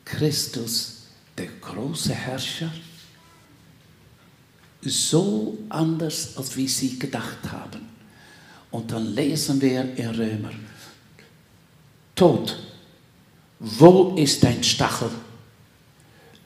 Christus, 0.04 0.93
der 1.38 1.48
große 1.62 2.14
Herrscher, 2.14 2.72
so 4.82 5.58
anders, 5.70 6.36
als 6.38 6.56
wie 6.58 6.68
sie 6.68 7.00
gedacht 7.00 7.52
haben. 7.52 7.90
Und 8.72 8.92
dann 8.92 9.14
lesen 9.14 9.62
wir 9.62 9.96
in 9.96 10.10
Römer, 10.10 10.52
Tod, 12.16 12.58
wo 13.60 14.16
ist 14.16 14.44
dein 14.44 14.64
Stachel? 14.64 15.10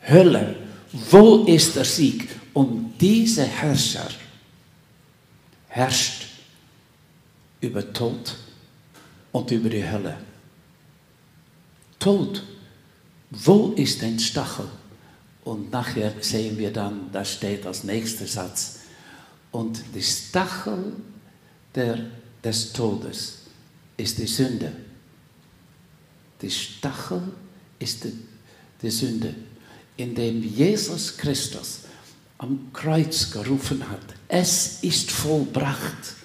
Hölle, 0.07 0.55
wo 0.91 1.43
ist 1.45 1.75
der 1.75 1.85
Sieg? 1.85 2.29
Und 2.53 2.97
dieser 2.99 3.45
Herrscher 3.45 4.07
herrscht 5.67 6.25
über 7.61 7.91
Tod 7.93 8.35
und 9.31 9.51
über 9.51 9.69
die 9.69 9.87
Hölle. 9.87 10.17
Tod, 11.99 12.43
wo 13.29 13.73
ist 13.75 14.01
dein 14.01 14.19
Stachel? 14.19 14.67
Und 15.47 15.71
nachher 15.71 16.11
sehen 16.19 16.57
wir 16.57 16.73
dann, 16.73 17.09
da 17.13 17.23
steht 17.23 17.65
als 17.65 17.85
nächster 17.85 18.27
Satz, 18.27 18.79
und 19.53 19.81
die 19.95 20.03
Stachel 20.03 20.91
der, 21.73 21.99
des 22.43 22.73
Todes 22.73 23.43
ist 23.95 24.17
die 24.17 24.27
Sünde. 24.27 24.73
Die 26.41 26.51
Stachel 26.51 27.21
ist 27.79 28.03
die, 28.03 28.11
die 28.81 28.89
Sünde, 28.89 29.33
indem 29.95 30.43
Jesus 30.43 31.15
Christus 31.15 31.79
am 32.39 32.73
Kreuz 32.73 33.31
gerufen 33.31 33.89
hat, 33.89 34.15
es 34.27 34.83
ist 34.83 35.09
vollbracht, 35.09 36.15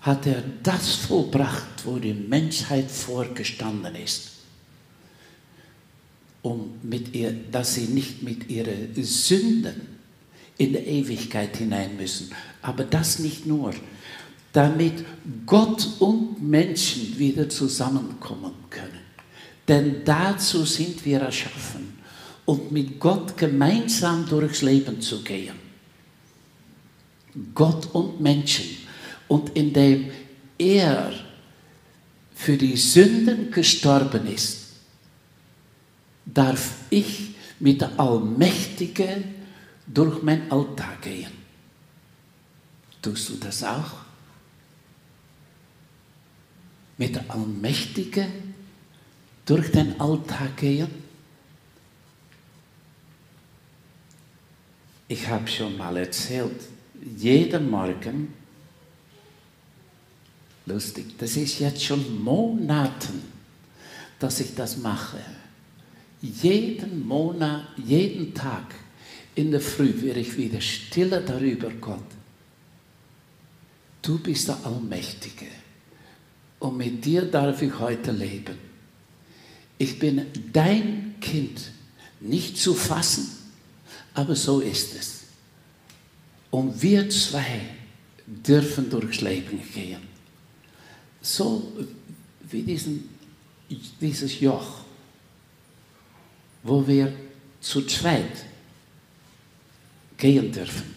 hat 0.00 0.26
er 0.26 0.42
das 0.62 0.94
vollbracht, 0.94 1.84
wo 1.84 1.98
die 1.98 2.14
Menschheit 2.14 2.90
vorgestanden 2.90 3.94
ist. 3.94 4.37
Um 6.48 6.70
mit 6.82 7.14
ihr, 7.14 7.30
dass 7.52 7.74
sie 7.74 7.88
nicht 7.88 8.22
mit 8.22 8.48
ihren 8.48 8.94
Sünden 8.94 9.82
in 10.56 10.72
die 10.72 10.78
Ewigkeit 10.78 11.54
hinein 11.58 11.94
müssen. 11.98 12.30
Aber 12.62 12.84
das 12.84 13.18
nicht 13.18 13.44
nur, 13.44 13.74
damit 14.54 15.04
Gott 15.44 15.86
und 15.98 16.42
Menschen 16.42 17.18
wieder 17.18 17.50
zusammenkommen 17.50 18.54
können. 18.70 19.04
Denn 19.68 19.96
dazu 20.06 20.64
sind 20.64 21.04
wir 21.04 21.20
erschaffen, 21.20 21.98
um 22.46 22.62
mit 22.70 22.98
Gott 22.98 23.36
gemeinsam 23.36 24.26
durchs 24.26 24.62
Leben 24.62 25.02
zu 25.02 25.22
gehen. 25.22 25.56
Gott 27.54 27.94
und 27.94 28.22
Menschen. 28.22 28.64
Und 29.28 29.54
indem 29.54 30.10
er 30.56 31.12
für 32.34 32.56
die 32.56 32.78
Sünden 32.78 33.50
gestorben 33.50 34.26
ist, 34.26 34.57
darf 36.34 36.72
ich 36.90 37.34
mit 37.58 37.80
der 37.80 37.98
Allmächtige 37.98 39.24
durch 39.86 40.22
mein 40.22 40.50
Alltag 40.50 41.02
gehen. 41.02 41.32
Tust 43.00 43.30
du 43.30 43.34
das 43.36 43.64
auch? 43.64 43.92
Mit 46.98 47.14
der 47.14 47.30
Allmächtige 47.30 48.26
durch 49.46 49.70
den 49.70 49.98
Alltag 50.00 50.56
gehen? 50.56 50.88
Ich 55.06 55.26
habe 55.26 55.48
schon 55.48 55.76
mal 55.78 55.96
erzählt, 55.96 56.60
jeden 57.16 57.70
Morgen, 57.70 58.34
lustig, 60.66 61.16
das 61.16 61.36
ist 61.36 61.60
jetzt 61.60 61.82
schon 61.82 62.22
Monaten, 62.22 63.22
dass 64.18 64.40
ich 64.40 64.54
das 64.54 64.76
mache. 64.76 65.18
Jeden 66.20 67.06
Monat, 67.06 67.64
jeden 67.76 68.34
Tag 68.34 68.74
in 69.34 69.52
der 69.52 69.60
Früh 69.60 70.02
werde 70.02 70.20
ich 70.20 70.36
wieder 70.36 70.60
stiller 70.60 71.20
darüber, 71.20 71.70
Gott. 71.80 72.02
Du 74.02 74.18
bist 74.18 74.48
der 74.48 74.64
Allmächtige 74.64 75.46
und 76.58 76.76
mit 76.76 77.04
dir 77.04 77.22
darf 77.22 77.62
ich 77.62 77.78
heute 77.78 78.10
leben. 78.10 78.58
Ich 79.76 79.98
bin 79.98 80.26
dein 80.52 81.14
Kind, 81.20 81.70
nicht 82.20 82.58
zu 82.58 82.74
fassen, 82.74 83.28
aber 84.14 84.34
so 84.34 84.60
ist 84.60 84.94
es. 84.96 85.20
Und 86.50 86.82
wir 86.82 87.08
zwei 87.10 87.60
dürfen 88.26 88.90
durchs 88.90 89.20
Leben 89.20 89.60
gehen. 89.72 90.00
So 91.22 91.72
wie 92.50 92.62
diesen, 92.62 93.08
dieses 94.00 94.40
Joch, 94.40 94.80
wo 96.62 96.86
wir 96.86 97.12
zu 97.60 97.86
zweit 97.86 98.44
gehen 100.16 100.52
dürfen. 100.52 100.94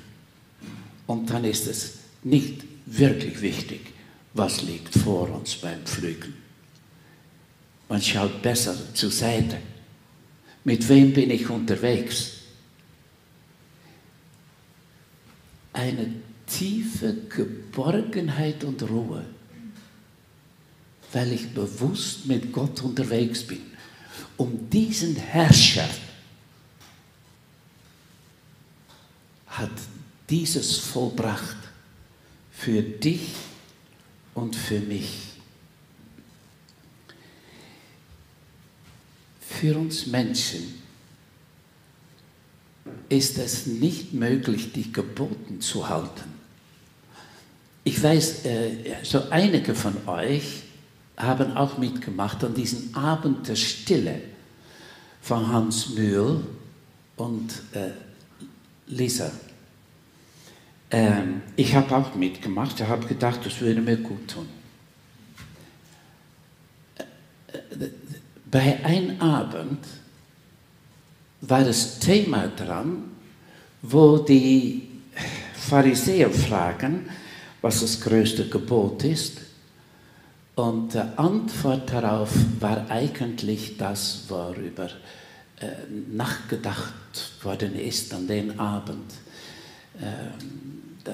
Und 1.07 1.29
dann 1.29 1.43
ist 1.43 1.67
es 1.67 1.93
nicht 2.23 2.63
wirklich 2.85 3.41
wichtig, 3.41 3.93
was 4.33 4.61
liegt 4.61 4.93
vor 4.93 5.29
uns 5.29 5.55
beim 5.55 5.83
Pflügen. 5.85 6.33
Man 7.89 8.01
schaut 8.01 8.41
besser 8.41 8.75
zur 8.93 9.11
Seite. 9.11 9.57
Mit 10.63 10.87
wem 10.87 11.13
bin 11.13 11.31
ich 11.31 11.49
unterwegs? 11.49 12.37
Eine 15.73 16.13
tiefe 16.47 17.15
Geborgenheit 17.29 18.63
und 18.63 18.81
Ruhe, 18.83 19.25
weil 21.11 21.33
ich 21.33 21.53
bewusst 21.53 22.25
mit 22.27 22.51
Gott 22.51 22.81
unterwegs 22.83 23.43
bin, 23.43 23.61
um 24.41 24.67
diesen 24.71 25.15
Herrscher 25.15 25.87
hat 29.45 29.69
dieses 30.31 30.79
vollbracht 30.79 31.57
für 32.51 32.81
dich 32.81 33.33
und 34.33 34.55
für 34.55 34.79
mich. 34.79 35.11
Für 39.41 39.77
uns 39.77 40.07
Menschen 40.07 40.81
ist 43.09 43.37
es 43.37 43.67
nicht 43.67 44.11
möglich, 44.11 44.73
die 44.73 44.91
Geboten 44.91 45.61
zu 45.61 45.87
halten. 45.87 46.33
Ich 47.83 48.01
weiß, 48.01 48.45
äh, 48.45 49.03
so 49.03 49.29
einige 49.29 49.75
von 49.75 50.07
euch 50.07 50.63
haben 51.15 51.55
auch 51.55 51.77
mitgemacht 51.77 52.43
an 52.43 52.55
diesem 52.55 52.95
Abend 52.95 53.47
der 53.47 53.55
Stille 53.55 54.30
von 55.21 55.47
Hans 55.47 55.89
Mühl 55.89 56.41
und 57.15 57.51
äh, 57.73 57.91
Lisa. 58.87 59.31
Ähm, 60.89 61.41
ich 61.55 61.73
habe 61.73 61.95
auch 61.95 62.15
mitgemacht, 62.15 62.79
ich 62.79 62.87
habe 62.87 63.07
gedacht, 63.07 63.39
das 63.45 63.61
würde 63.61 63.81
mir 63.81 63.97
gut 63.97 64.27
tun. 64.27 64.47
Bei 68.49 68.83
einem 68.83 69.21
Abend 69.21 69.85
war 71.41 71.63
das 71.63 71.99
Thema 71.99 72.47
dran, 72.49 73.03
wo 73.81 74.17
die 74.17 74.89
Pharisäer 75.55 76.29
fragen, 76.29 77.09
was 77.61 77.81
das 77.81 78.01
größte 78.01 78.49
Gebot 78.49 79.03
ist. 79.03 79.39
Und 80.61 80.93
die 80.93 80.99
Antwort 80.99 81.91
darauf 81.91 82.29
war 82.59 82.85
eigentlich 82.91 83.77
das, 83.77 84.25
worüber 84.27 84.91
äh, 85.59 85.69
nachgedacht 86.11 86.93
worden 87.41 87.73
ist 87.73 88.13
an 88.13 88.27
den 88.27 88.59
Abend. 88.59 89.11
Äh, 89.99 91.09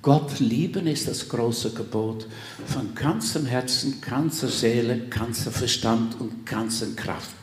Gott 0.00 0.40
lieben 0.40 0.86
ist 0.86 1.08
das 1.08 1.28
große 1.28 1.74
Gebot 1.74 2.26
von 2.64 2.94
ganzem 2.94 3.44
Herzen, 3.44 4.00
ganzer 4.00 4.48
Seele, 4.48 5.08
ganzer 5.10 5.50
Verstand 5.50 6.18
und 6.18 6.46
ganzer 6.46 6.86
Kraft. 6.96 7.36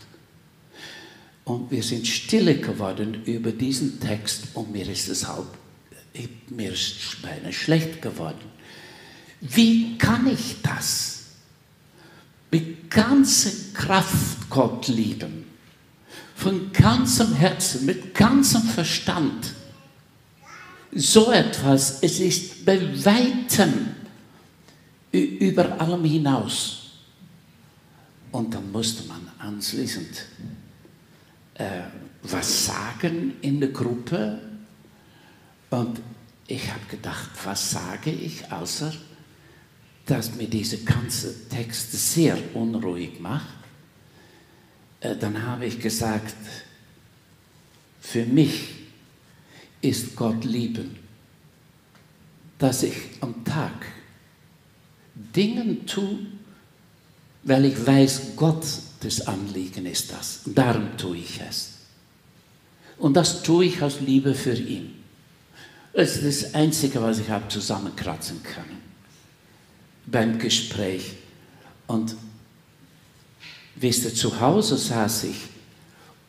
Und 1.43 1.69
wir 1.69 1.83
sind 1.83 2.07
stille 2.07 2.55
geworden 2.55 3.25
über 3.25 3.51
diesen 3.51 3.99
Text 3.99 4.47
und 4.55 4.71
mir 4.71 4.89
ist 4.89 5.07
es 5.07 5.27
halb, 5.27 5.55
mir 6.49 6.73
ist 6.73 6.95
schlecht 7.51 8.01
geworden. 8.01 8.51
Wie 9.39 9.99
kann 9.99 10.25
ich 10.25 10.55
das? 10.63 11.22
Mit 12.53 12.91
ganzer 12.91 13.49
Kraft 13.73 14.47
Gott 14.47 14.87
lieben, 14.87 15.45
von 16.35 16.71
ganzem 16.71 17.33
Herzen, 17.33 17.87
mit 17.87 18.13
ganzem 18.13 18.61
Verstand. 18.61 19.55
So 20.91 21.31
etwas, 21.31 22.03
es 22.03 22.19
ist 22.19 22.63
bei 22.63 22.79
weitem 23.03 23.95
über 25.11 25.81
allem 25.81 26.05
hinaus. 26.05 26.91
Und 28.31 28.53
dann 28.53 28.71
musste 28.71 29.07
man 29.07 29.31
anschließend 29.39 30.25
äh, 31.55 31.81
was 32.21 32.67
sagen 32.67 33.33
in 33.41 33.61
der 33.61 33.69
Gruppe. 33.69 34.39
Und 35.71 36.01
ich 36.45 36.69
habe 36.71 36.85
gedacht, 36.87 37.31
was 37.45 37.71
sage 37.71 38.11
ich, 38.11 38.51
außer 38.51 38.93
dass 40.05 40.35
mir 40.35 40.47
dieser 40.47 40.77
ganze 40.77 41.47
Text 41.47 41.91
sehr 41.91 42.37
unruhig 42.55 43.19
macht. 43.19 43.47
Äh, 44.99 45.15
dann 45.15 45.41
habe 45.43 45.65
ich 45.65 45.79
gesagt, 45.79 46.35
für 48.01 48.25
mich 48.25 48.69
ist 49.81 50.15
Gott 50.15 50.43
lieben, 50.43 50.97
dass 52.59 52.83
ich 52.83 52.95
am 53.21 53.43
Tag 53.45 53.85
Dinge 55.15 55.85
tue, 55.85 56.19
weil 57.43 57.65
ich 57.65 57.85
weiß, 57.85 58.35
Gott 58.35 58.65
das 58.99 59.27
Anliegen 59.27 59.85
ist 59.85 60.11
das. 60.11 60.41
Darum 60.45 60.97
tue 60.97 61.17
ich 61.17 61.41
es. 61.41 61.71
Und 62.97 63.15
das 63.15 63.43
tue 63.43 63.65
ich 63.65 63.81
aus 63.81 63.99
Liebe 63.99 64.33
für 64.33 64.53
ihn. 64.53 64.93
Das 65.93 66.17
ist 66.17 66.43
das 66.43 66.53
Einzige, 66.55 67.01
was 67.01 67.19
ich 67.19 67.29
habe 67.29 67.47
zusammenkratzen 67.49 68.41
können 68.43 68.82
beim 70.05 70.39
Gespräch. 70.39 71.13
Und 71.87 72.15
wisst 73.75 74.05
ihr, 74.05 74.13
zu 74.13 74.39
Hause 74.39 74.77
saß 74.77 75.25
ich 75.25 75.37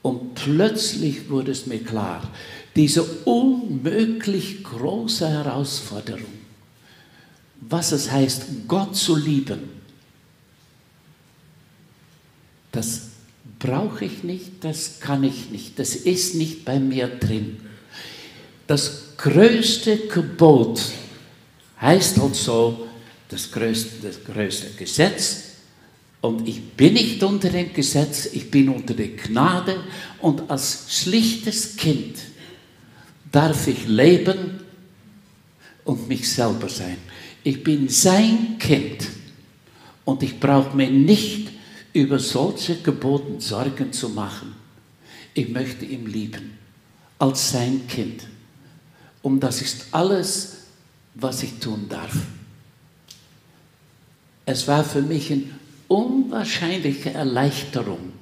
und 0.02 0.34
plötzlich 0.34 1.30
wurde 1.30 1.52
es 1.52 1.66
mir 1.66 1.82
klar, 1.82 2.30
diese 2.76 3.02
unmöglich 3.02 4.64
große 4.64 5.28
Herausforderung, 5.28 6.32
was 7.60 7.92
es 7.92 8.10
heißt, 8.10 8.42
Gott 8.68 8.96
zu 8.96 9.16
lieben, 9.16 9.60
das 12.72 13.02
brauche 13.60 14.04
ich 14.04 14.24
nicht, 14.24 14.62
das 14.62 15.00
kann 15.00 15.22
ich 15.22 15.50
nicht, 15.50 15.78
das 15.78 15.94
ist 15.94 16.34
nicht 16.34 16.64
bei 16.64 16.80
mir 16.80 17.06
drin. 17.06 17.60
Das 18.66 19.16
größte 19.16 20.08
Gebot 20.08 20.82
heißt 21.80 22.18
also 22.18 22.88
das 23.34 23.50
größte, 23.50 23.96
das 24.00 24.22
größte 24.22 24.68
Gesetz 24.78 25.42
und 26.20 26.46
ich 26.46 26.62
bin 26.62 26.92
nicht 26.92 27.20
unter 27.24 27.50
dem 27.50 27.72
Gesetz, 27.74 28.26
ich 28.32 28.48
bin 28.48 28.68
unter 28.68 28.94
der 28.94 29.08
Gnade 29.08 29.82
und 30.20 30.48
als 30.48 30.86
schlichtes 30.88 31.76
Kind 31.76 32.16
darf 33.32 33.66
ich 33.66 33.88
leben 33.88 34.60
und 35.84 36.06
mich 36.06 36.30
selber 36.30 36.68
sein. 36.68 36.96
Ich 37.42 37.64
bin 37.64 37.88
sein 37.88 38.56
Kind 38.60 39.08
und 40.04 40.22
ich 40.22 40.38
brauche 40.38 40.76
mir 40.76 40.88
nicht 40.88 41.48
über 41.92 42.20
solche 42.20 42.76
Geboten 42.76 43.40
Sorgen 43.40 43.92
zu 43.92 44.10
machen. 44.10 44.54
Ich 45.34 45.48
möchte 45.48 45.84
ihn 45.84 46.06
lieben 46.06 46.56
als 47.18 47.50
sein 47.50 47.88
Kind. 47.88 48.28
Und 49.22 49.40
das 49.40 49.60
ist 49.60 49.88
alles, 49.90 50.58
was 51.16 51.42
ich 51.42 51.58
tun 51.58 51.86
darf. 51.88 52.14
Es 54.46 54.68
war 54.68 54.84
für 54.84 55.02
mich 55.02 55.32
eine 55.32 55.44
unwahrscheinliche 55.88 57.12
Erleichterung, 57.12 58.12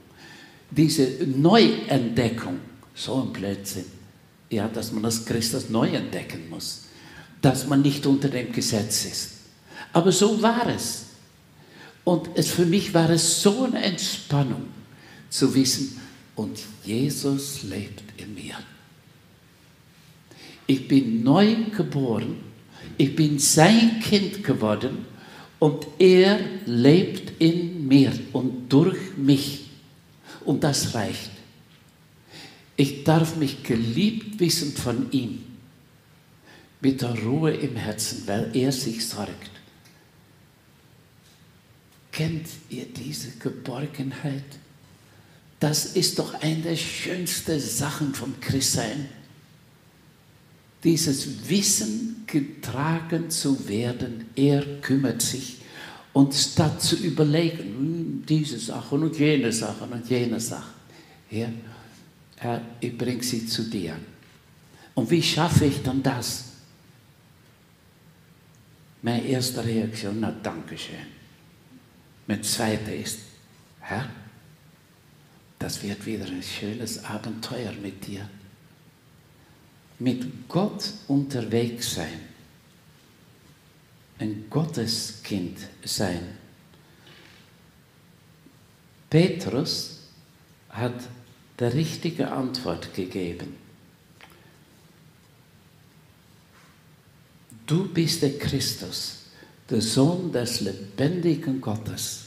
diese 0.71 1.07
Neuentdeckung, 1.27 2.59
so 2.95 3.23
ein 3.23 3.33
Blödsinn, 3.33 3.85
ja, 4.51 4.69
dass 4.69 4.93
man 4.93 5.05
als 5.05 5.25
Christus 5.25 5.69
neu 5.69 5.89
entdecken 5.89 6.49
muss, 6.49 6.85
dass 7.41 7.67
man 7.67 7.83
nicht 7.83 8.07
unter 8.07 8.29
dem 8.29 8.53
Gesetz 8.53 9.05
ist. 9.05 9.31
Aber 9.93 10.13
so 10.13 10.41
war 10.41 10.67
es. 10.69 11.07
Und 12.05 12.31
es, 12.35 12.51
für 12.51 12.67
mich 12.67 12.95
war 12.95 13.11
es 13.11 13.43
so 13.43 13.65
eine 13.65 13.83
Entspannung 13.83 14.67
zu 15.31 15.55
wissen, 15.55 16.01
und 16.35 16.59
Jesus 16.85 17.63
lebt 17.63 18.03
in 18.17 18.35
mir. 18.35 18.55
Ich 20.67 20.89
bin 20.89 21.23
neu 21.23 21.55
geboren, 21.77 22.39
ich 22.97 23.15
bin 23.15 23.39
sein 23.39 24.01
Kind 24.01 24.43
geworden 24.43 25.07
und 25.63 25.87
er 26.01 26.41
lebt 26.67 27.41
in 27.41 27.87
mir 27.87 28.13
und 28.33 28.69
durch 28.69 29.17
mich. 29.17 29.71
Und 30.45 30.65
das 30.65 30.93
reicht. 30.93 31.31
Ich 32.75 33.05
darf 33.05 33.37
mich 33.37 33.63
geliebt 33.63 34.41
wissen 34.41 34.73
von 34.73 35.13
ihm, 35.13 35.45
mit 36.81 37.01
der 37.01 37.17
Ruhe 37.17 37.53
im 37.53 37.77
Herzen, 37.77 38.25
weil 38.27 38.51
er 38.57 38.73
sich 38.73 39.07
sorgt. 39.07 39.53
Kennt 42.11 42.49
ihr 42.69 42.87
diese 42.87 43.31
Geborgenheit? 43.39 44.43
Das 45.61 45.95
ist 45.95 46.19
doch 46.19 46.35
eine 46.43 46.61
der 46.63 46.77
schönsten 46.77 47.61
Sachen 47.61 48.17
vom 48.17 48.35
Christsein. 48.41 49.09
Dieses 50.83 51.49
Wissen, 51.49 52.13
getragen 52.33 53.31
zu 53.31 53.69
werden, 53.69 54.27
er 54.35 54.65
kümmert 54.81 55.21
sich. 55.21 55.59
Und 56.15 56.35
statt 56.35 56.83
zu 56.83 56.97
überlegen, 56.97 57.59
hm, 57.59 58.25
diese 58.27 58.59
Sachen 58.59 59.03
und 59.03 59.19
jene 59.19 59.53
Sachen 59.53 59.93
und 59.93 60.09
jene 60.09 60.41
Sachen, 60.41 60.73
ja, 61.31 61.49
Herr, 62.37 62.63
ich 62.81 62.97
bringe 62.97 63.23
sie 63.23 63.47
zu 63.47 63.65
dir. 63.65 63.97
Und 64.95 65.11
wie 65.11 65.23
schaffe 65.23 65.67
ich 65.67 65.83
dann 65.83 66.03
das? 66.03 66.45
Meine 69.03 69.25
erste 69.25 69.65
Reaktion, 69.65 70.19
na 70.21 70.35
danke 70.43 70.77
schön. 70.77 70.97
Mein 72.27 72.43
zweiter 72.43 72.95
ist, 72.95 73.19
Herr, 73.81 74.09
das 75.59 75.83
wird 75.83 76.05
wieder 76.05 76.27
ein 76.27 76.43
schönes 76.43 77.05
Abenteuer 77.05 77.73
mit 77.83 78.07
dir. 78.07 78.29
Mit 79.99 80.49
Gott 80.49 80.93
unterwegs 81.09 81.95
sein. 81.95 82.21
Ein 84.19 84.47
Gotteskind 84.51 85.59
sein. 85.85 86.39
Petrus 89.11 90.01
hat 90.71 90.95
die 91.61 91.65
richtige 91.65 92.31
Antwort 92.31 92.95
gegeben. 92.95 93.57
Du 97.67 97.89
bist 97.89 98.23
der 98.23 98.39
Christus 98.39 99.23
der 99.73 99.81
Sohn 99.81 100.31
des 100.31 100.61
lebendigen 100.61 101.61
Gottes. 101.61 102.25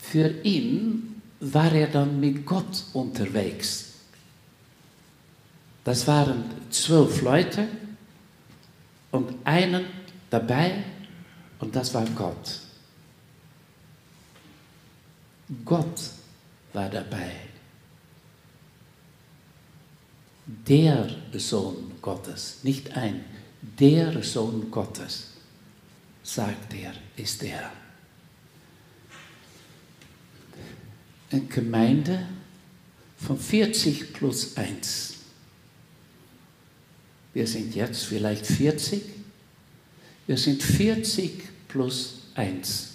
Für 0.00 0.28
ihn 0.42 1.22
war 1.38 1.72
er 1.72 1.86
dann 1.86 2.18
mit 2.18 2.44
Gott 2.44 2.84
unterwegs. 2.92 3.93
Das 5.84 6.06
waren 6.06 6.44
zwölf 6.70 7.20
Leute 7.20 7.68
und 9.10 9.34
einen 9.44 9.84
dabei 10.30 10.82
und 11.60 11.76
das 11.76 11.92
war 11.92 12.06
Gott. 12.16 12.60
Gott 15.64 16.00
war 16.72 16.88
dabei. 16.88 17.32
Der 20.46 21.08
Sohn 21.34 21.92
Gottes, 22.00 22.58
nicht 22.62 22.96
ein, 22.96 23.24
der 23.60 24.22
Sohn 24.22 24.70
Gottes 24.70 25.28
sagt 26.22 26.72
er, 26.74 26.92
ist 27.16 27.42
er. 27.42 27.70
Eine 31.30 31.42
Gemeinde 31.42 32.26
von 33.18 33.38
40 33.38 34.12
plus 34.12 34.56
1. 34.56 35.13
Wir 37.34 37.48
sind 37.48 37.74
jetzt 37.74 38.04
vielleicht 38.04 38.46
40. 38.46 39.02
Wir 40.26 40.38
sind 40.38 40.62
40 40.62 41.42
plus 41.68 42.20
1. 42.34 42.90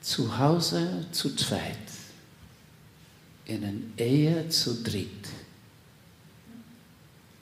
Zu 0.00 0.38
Hause 0.38 1.06
zu 1.12 1.36
zweit. 1.36 1.76
In 3.44 3.64
einer 3.64 3.78
Ehe 3.98 4.48
zu 4.48 4.82
dritt. 4.82 5.28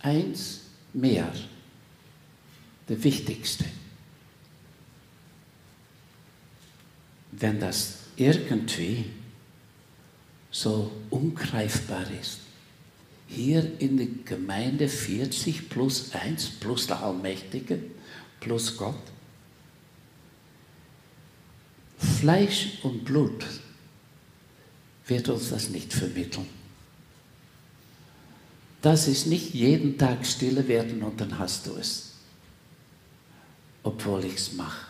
Eins 0.01 0.61
mehr 0.92 1.33
der 2.88 3.03
wichtigste. 3.05 3.64
Wenn 7.31 7.61
das 7.61 7.99
irgendwie 8.16 9.05
so 10.51 10.90
ungreifbar 11.11 12.11
ist, 12.20 12.40
hier 13.31 13.81
in 13.81 13.97
der 13.97 14.09
Gemeinde 14.25 14.88
40 14.88 15.69
plus 15.69 16.12
1 16.12 16.51
plus 16.61 16.88
der 16.88 17.01
Allmächtige 17.03 17.79
plus 18.40 18.77
Gott, 18.77 19.01
Fleisch 21.97 22.79
und 22.83 23.05
Blut 23.05 23.47
wird 25.07 25.29
uns 25.29 25.51
das 25.51 25.69
nicht 25.69 25.93
vermitteln. 25.93 26.47
Das 28.83 29.07
ist 29.07 29.27
nicht 29.27 29.55
jeden 29.55 29.97
Tag 29.97 30.27
stille 30.27 30.66
werden 30.66 31.03
und 31.03 31.21
dann 31.21 31.38
hast 31.38 31.66
du 31.66 31.77
es, 31.77 32.12
obwohl 33.83 34.25
ich 34.25 34.37
es 34.37 34.53
mache. 34.55 34.87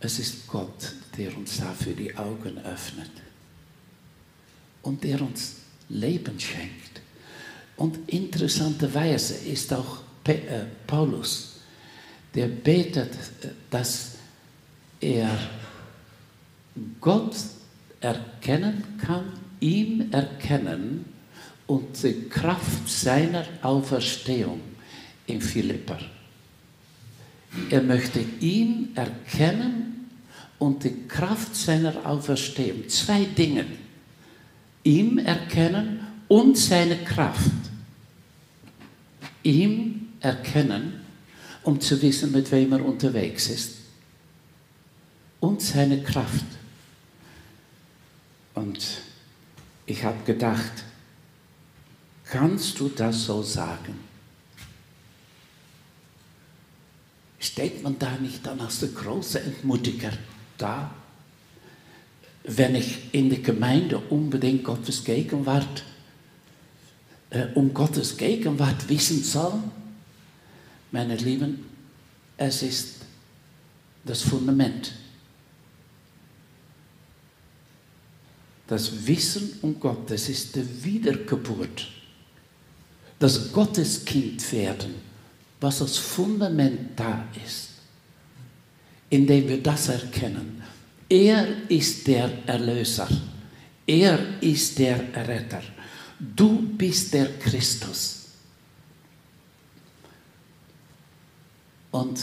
Es 0.00 0.18
ist 0.18 0.46
Gott, 0.46 0.92
der 1.18 1.36
uns 1.36 1.58
dafür 1.58 1.94
die 1.94 2.16
Augen 2.16 2.58
öffnet 2.58 3.10
und 4.82 5.02
der 5.02 5.20
uns 5.20 5.63
Leben 5.88 6.38
schenkt. 6.38 7.00
Und 7.76 7.98
interessanterweise 8.08 9.34
ist 9.34 9.72
auch 9.72 9.98
äh, 10.24 10.40
Paulus, 10.86 11.54
der 12.34 12.46
betet, 12.48 13.12
äh, 13.42 13.48
dass 13.70 14.12
er 15.00 15.30
Gott 17.00 17.36
erkennen 18.00 18.82
kann, 18.98 19.24
ihm 19.60 20.12
erkennen 20.12 21.04
und 21.66 22.02
die 22.02 22.28
Kraft 22.28 22.88
seiner 22.88 23.46
Auferstehung 23.62 24.60
in 25.26 25.40
Philipper. 25.40 25.98
Er 27.70 27.82
möchte 27.82 28.20
ihn 28.40 28.90
erkennen 28.94 30.10
und 30.58 30.84
die 30.84 31.06
Kraft 31.08 31.54
seiner 31.54 32.04
Auferstehung. 32.04 32.88
Zwei 32.88 33.24
Dinge. 33.24 33.64
Ihm 34.84 35.18
erkennen 35.18 36.06
und 36.28 36.56
seine 36.56 36.98
Kraft. 37.04 37.50
Ihm 39.42 40.08
erkennen, 40.20 41.00
um 41.62 41.80
zu 41.80 42.00
wissen, 42.00 42.32
mit 42.32 42.50
wem 42.52 42.72
er 42.72 42.84
unterwegs 42.84 43.48
ist. 43.48 43.78
Und 45.40 45.60
seine 45.60 46.02
Kraft. 46.02 46.44
Und 48.54 49.02
ich 49.86 50.04
habe 50.04 50.22
gedacht, 50.24 50.84
kannst 52.24 52.78
du 52.80 52.88
das 52.88 53.24
so 53.24 53.42
sagen? 53.42 53.98
Steht 57.38 57.82
man 57.82 57.98
da 57.98 58.16
nicht 58.16 58.46
dann 58.46 58.60
als 58.60 58.80
der 58.80 58.88
große 58.90 59.40
Entmutiger 59.40 60.12
da? 60.56 60.90
Wenn 62.44 62.74
ich 62.74 63.12
in 63.12 63.30
der 63.30 63.40
Gemeinde 63.40 63.98
unbedingt 63.98 64.64
Gottes 64.64 65.02
Gegenwart, 65.02 65.82
äh, 67.30 67.46
um 67.54 67.72
Gottes 67.72 68.16
Gegenwart 68.16 68.88
wissen 68.88 69.24
soll? 69.24 69.58
Meine 70.92 71.16
Lieben, 71.16 71.64
es 72.36 72.62
ist 72.62 72.96
das 74.04 74.22
Fundament. 74.22 74.92
Das 78.66 79.06
Wissen 79.06 79.58
um 79.62 79.78
Gott, 79.80 80.10
das 80.10 80.28
ist 80.28 80.54
die 80.54 80.84
Wiedergeburt. 80.84 81.88
Das 83.18 83.52
Gotteskind 83.52 84.52
werden, 84.52 84.94
was 85.60 85.80
als 85.80 85.96
Fundament 85.96 86.98
da 86.98 87.26
ist, 87.44 87.70
indem 89.10 89.48
wir 89.48 89.62
das 89.62 89.88
erkennen. 89.88 90.53
Er 91.08 91.70
ist 91.70 92.06
der 92.06 92.30
Erlöser. 92.46 93.08
Er 93.86 94.42
ist 94.42 94.78
der 94.78 94.98
Retter. 95.14 95.62
Du 96.18 96.62
bist 96.76 97.12
der 97.12 97.38
Christus. 97.38 98.24
Und 101.90 102.18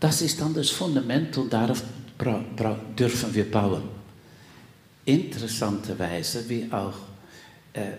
das 0.00 0.20
ist 0.22 0.40
dann 0.40 0.52
das 0.52 0.70
Fundament 0.70 1.36
und 1.38 1.52
darauf 1.52 1.82
dürfen 2.98 3.34
wir 3.34 3.50
bauen. 3.50 3.82
Interessanterweise, 5.04 6.48
wie 6.48 6.70
auch 6.70 6.94
äh, 7.72 7.92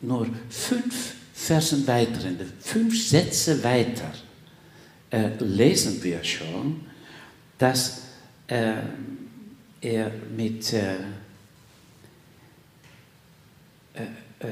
nur 0.00 0.26
fünf 0.48 1.14
Versen 1.34 1.86
weiter, 1.86 2.26
in 2.26 2.38
fünf 2.60 3.08
Sätze 3.08 3.62
weiter, 3.62 4.12
äh, 5.10 5.30
lesen 5.40 6.02
wir 6.02 6.22
schon, 6.22 6.80
dass 7.58 8.02
äh, 8.46 8.74
er 9.80 10.10
mit 10.36 10.72
äh, 10.72 10.96
äh, 13.94 14.02
äh, 14.40 14.46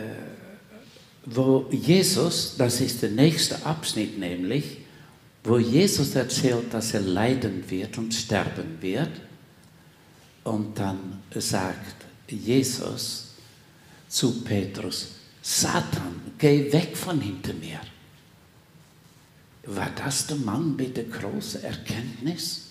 wo 1.24 1.68
Jesus, 1.70 2.54
das 2.56 2.80
ist 2.80 3.02
der 3.02 3.10
nächste 3.10 3.64
Abschnitt 3.66 4.18
nämlich, 4.18 4.78
wo 5.44 5.58
Jesus 5.58 6.14
erzählt, 6.14 6.72
dass 6.72 6.94
er 6.94 7.00
leiden 7.00 7.68
wird 7.68 7.98
und 7.98 8.14
sterben 8.14 8.80
wird. 8.80 9.10
Und 10.44 10.78
dann 10.78 11.20
sagt 11.34 12.06
Jesus 12.28 13.34
zu 14.08 14.42
Petrus, 14.42 15.08
Satan, 15.42 16.32
geh 16.38 16.72
weg 16.72 16.96
von 16.96 17.20
hinter 17.20 17.52
mir. 17.54 17.80
War 19.66 19.90
das 19.96 20.26
der 20.26 20.36
Mann 20.38 20.76
mit 20.76 20.96
der 20.96 21.04
großen 21.04 21.62
Erkenntnis? 21.62 22.67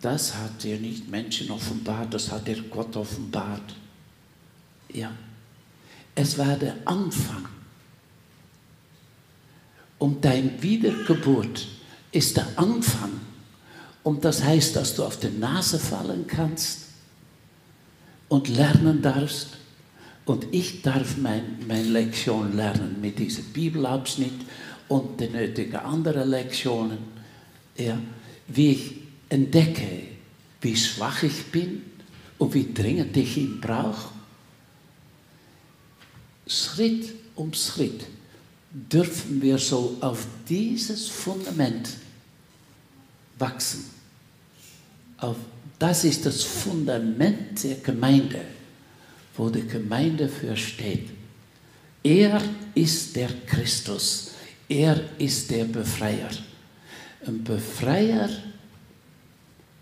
Das 0.00 0.34
hat 0.34 0.64
er 0.64 0.78
nicht 0.78 1.08
Menschen 1.08 1.50
offenbart, 1.50 2.12
das 2.12 2.30
hat 2.30 2.48
er 2.48 2.60
Gott 2.62 2.96
offenbart. 2.96 3.74
Ja, 4.92 5.10
es 6.14 6.38
war 6.38 6.56
der 6.56 6.76
Anfang 6.84 7.48
und 9.98 10.24
dein 10.24 10.62
Wiedergeburt 10.62 11.66
ist 12.12 12.36
der 12.36 12.46
Anfang. 12.56 13.20
Und 14.02 14.24
das 14.24 14.42
heißt, 14.42 14.76
dass 14.76 14.94
du 14.94 15.04
auf 15.04 15.18
die 15.18 15.28
Nase 15.28 15.78
fallen 15.78 16.26
kannst 16.26 16.82
und 18.28 18.48
lernen 18.48 19.02
darfst. 19.02 19.48
Und 20.24 20.46
ich 20.52 20.82
darf 20.82 21.16
mein, 21.16 21.58
meine 21.66 21.88
Lektion 21.88 22.54
lernen 22.54 23.00
mit 23.00 23.18
diesem 23.18 23.44
Bibelabschnitt 23.46 24.34
und 24.88 25.20
den 25.20 25.32
nötigen 25.32 25.76
anderen 25.76 26.28
Lektionen. 26.28 26.98
Ja, 27.76 27.98
wie 28.48 28.72
ich 28.72 28.94
entdecke, 29.28 30.02
wie 30.60 30.76
schwach 30.76 31.22
ich 31.22 31.46
bin 31.46 31.82
und 32.38 32.54
wie 32.54 32.72
dringend 32.72 33.16
ich 33.16 33.36
ihn 33.36 33.60
brauche. 33.60 34.10
Schritt 36.46 37.12
um 37.34 37.52
Schritt 37.52 38.06
dürfen 38.70 39.40
wir 39.42 39.58
so 39.58 39.96
auf 40.00 40.26
dieses 40.48 41.08
Fundament 41.08 41.88
wachsen. 43.38 43.84
Auf, 45.18 45.36
das 45.78 46.04
ist 46.04 46.26
das 46.26 46.42
Fundament 46.42 47.64
der 47.64 47.76
Gemeinde, 47.76 48.42
wo 49.36 49.48
die 49.48 49.66
Gemeinde 49.66 50.28
für 50.28 50.56
steht. 50.56 51.08
Er 52.02 52.40
ist 52.74 53.16
der 53.16 53.30
Christus. 53.46 54.32
Er 54.68 55.00
ist 55.18 55.50
der 55.50 55.64
Befreier. 55.64 56.30
Ein 57.26 57.42
Befreier 57.42 58.28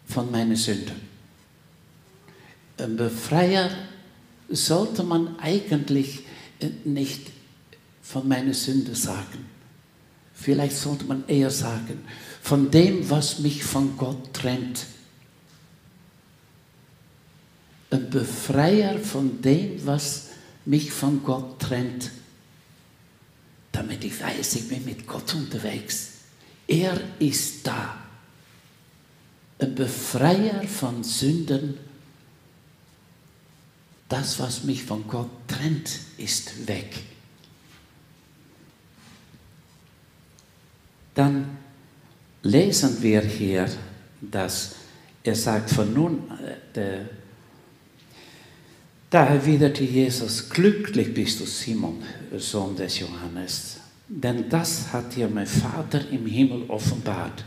von 0.06 0.30
meinen 0.30 0.56
Sünden. 0.56 1.00
Ein 2.78 2.96
Befreier 2.96 3.70
sollte 4.48 5.02
man 5.02 5.38
eigentlich 5.38 6.24
nicht 6.84 7.30
von 8.02 8.28
meiner 8.28 8.54
Sünde 8.54 8.94
sagen. 8.94 9.46
Vielleicht 10.34 10.76
sollte 10.76 11.04
man 11.04 11.26
eher 11.28 11.50
sagen, 11.50 12.04
von 12.42 12.70
dem, 12.70 13.08
was 13.08 13.38
mich 13.38 13.64
von 13.64 13.96
Gott 13.96 14.34
trennt. 14.34 14.86
Ein 17.90 18.10
Befreier 18.10 18.98
von 18.98 19.40
dem, 19.40 19.86
was 19.86 20.30
mich 20.64 20.90
von 20.90 21.22
Gott 21.22 21.60
trennt. 21.60 22.10
Damit 23.72 24.04
ich 24.04 24.20
weiß, 24.20 24.56
ich 24.56 24.68
bin 24.68 24.84
mit 24.84 25.06
Gott 25.06 25.34
unterwegs. 25.34 26.10
Er 26.66 27.00
ist 27.18 27.66
da. 27.66 28.03
Ein 29.58 29.74
Befreier 29.74 30.62
von 30.64 31.04
Sünden. 31.04 31.78
Das, 34.08 34.38
was 34.38 34.64
mich 34.64 34.84
von 34.84 35.06
Gott 35.08 35.30
trennt, 35.48 35.98
ist 36.18 36.66
weg. 36.68 37.04
dann 41.14 41.56
lesen 42.42 43.00
wir 43.00 43.22
hier, 43.22 43.66
dass 44.20 44.74
er 45.22 45.34
sagt, 45.34 45.70
von 45.70 45.94
nun, 45.94 46.30
äh, 46.74 46.98
da 49.08 49.26
erwiderte 49.26 49.84
Jesus, 49.84 50.50
glücklich 50.50 51.14
bist 51.14 51.40
du, 51.40 51.46
Simon, 51.46 52.02
Sohn 52.36 52.76
des 52.76 52.98
Johannes, 52.98 53.76
denn 54.08 54.48
das 54.48 54.92
hat 54.92 55.14
dir 55.14 55.28
mein 55.28 55.46
Vater 55.46 56.06
im 56.10 56.26
Himmel 56.26 56.64
offenbart. 56.68 57.44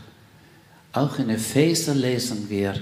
Auch 0.92 1.18
in 1.18 1.30
Epheser 1.30 1.94
lesen 1.94 2.48
wir, 2.48 2.80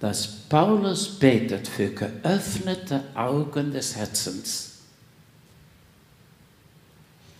dass 0.00 0.26
Paulus 0.26 1.18
betet 1.18 1.66
für 1.66 1.88
geöffnete 1.88 3.02
Augen 3.14 3.72
des 3.72 3.96
Herzens, 3.96 4.72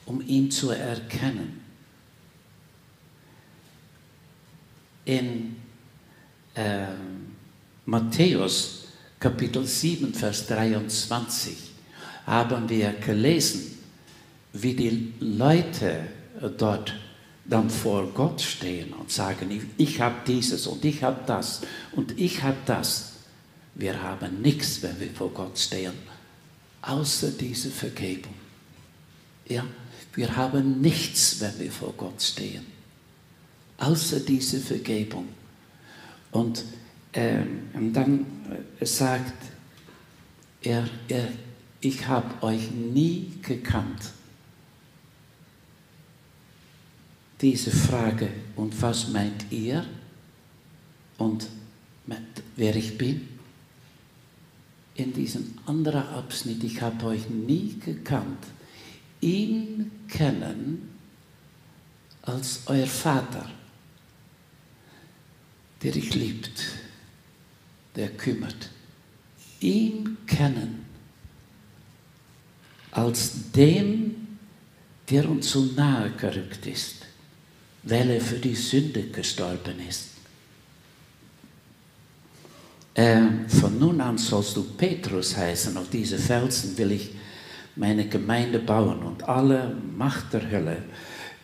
um 0.07 0.21
ihn 0.27 0.51
zu 0.51 0.71
erkennen. 0.71 1.67
in 5.07 5.57
äh, 6.55 6.87
Matthäus 7.87 8.89
Kapitel 9.19 9.65
7, 9.65 10.13
Vers 10.13 10.47
23 10.49 11.57
haben 12.27 12.69
wir 12.69 12.93
gelesen, 12.93 13.79
wie 14.53 14.75
die 14.75 15.15
Leute 15.21 16.01
dort 16.59 16.95
dann 17.49 17.71
vor 17.71 18.07
Gott 18.13 18.41
stehen 18.41 18.93
und 18.93 19.11
sagen, 19.11 19.51
ich, 19.51 19.63
ich 19.77 20.01
habe 20.01 20.17
dieses 20.27 20.67
und 20.67 20.85
ich 20.85 21.03
habe 21.03 21.21
das 21.27 21.63
und 21.93 22.19
ich 22.19 22.43
habe 22.43 22.57
das. 22.67 23.13
Wir 23.75 24.03
haben 24.03 24.41
nichts, 24.41 24.83
wenn 24.83 24.99
wir 24.99 25.11
vor 25.11 25.31
Gott 25.31 25.59
stehen, 25.59 25.93
außer 26.83 27.31
diese 27.31 27.71
Vergebung. 27.71 28.35
Ja, 29.49 29.65
wir 30.15 30.35
haben 30.37 30.81
nichts, 30.81 31.41
wenn 31.41 31.59
wir 31.59 31.71
vor 31.71 31.93
Gott 31.97 32.21
stehen, 32.23 32.65
außer 33.79 34.21
diese 34.21 34.59
Vergebung. 34.59 35.29
Und, 36.33 36.65
ähm, 37.13 37.69
und 37.75 37.93
dann 37.93 38.27
sagt 38.81 39.35
er, 40.63 40.89
er 41.09 41.29
ich 41.81 42.07
habe 42.09 42.43
euch 42.43 42.71
nie 42.71 43.33
gekannt. 43.43 44.13
Diese 47.41 47.71
Frage, 47.71 48.31
und 48.57 48.81
was 48.81 49.09
meint 49.09 49.51
ihr? 49.51 49.85
Und 51.19 51.47
wer 52.57 52.77
ich 52.77 52.97
bin? 52.97 53.29
In 54.95 55.13
diesem 55.13 55.55
anderen 55.67 56.09
Abschnitt, 56.09 56.65
ich 56.65 56.81
habe 56.81 57.05
euch 57.07 57.29
nie 57.29 57.79
gekannt. 57.79 58.47
Ihn 59.21 59.91
kennen 60.09 60.89
als 62.23 62.63
euer 62.67 62.87
Vater, 62.87 63.51
der 65.83 65.93
dich 65.93 66.15
liebt, 66.15 66.63
der 67.95 68.09
kümmert. 68.11 68.71
Ihn 69.61 70.17
kennen 70.27 70.87
als 72.91 73.53
dem, 73.53 74.39
der 75.11 75.29
uns 75.29 75.51
so 75.51 75.63
nahe 75.65 76.11
gerückt 76.13 76.67
ist, 76.67 77.06
weil 77.87 78.11
er 78.11 78.21
für 78.21 78.39
die 78.39 78.55
Sünde 78.55 79.05
gestorben 79.05 79.81
ist. 79.89 80.11
Äh, 82.95 83.49
von 83.49 83.79
nun 83.79 84.01
an 84.01 84.19
sollst 84.19 84.57
du 84.57 84.65
Petrus 84.65 85.37
heißen, 85.37 85.77
auf 85.77 85.89
diese 85.91 86.19
Felsen 86.19 86.77
will 86.77 86.93
ich 86.93 87.11
meine 87.77 88.09
Gemeinde 88.09 88.59
bauen 88.59 89.03
und 89.03 89.23
alle 89.29 89.77
Macht 89.97 90.33
der 90.33 90.51
Hölle 90.51 90.83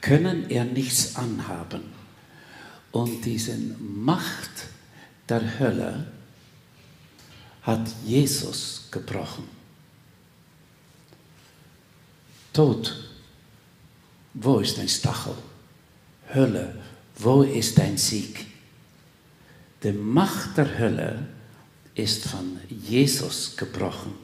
können 0.01 0.51
er 0.51 0.65
nichts 0.65 1.15
anhaben. 1.15 1.83
Und 2.91 3.25
diese 3.25 3.57
Macht 3.79 4.67
der 5.29 5.59
Hölle 5.61 6.07
hat 7.63 7.89
Jesus 8.05 8.89
gebrochen. 8.91 9.45
Tod, 12.53 13.09
wo 14.35 14.59
ist 14.59 14.77
dein 14.77 14.89
Stachel? 14.89 15.35
Hölle, 16.35 16.75
wo 17.19 17.43
ist 17.43 17.79
dein 17.79 17.97
Sieg? 17.97 18.47
Die 19.83 19.93
Macht 19.93 20.57
der 20.57 20.79
Hölle 20.79 21.27
ist 21.95 22.25
von 22.25 22.59
Jesus 22.69 23.57
gebrochen. 23.57 24.15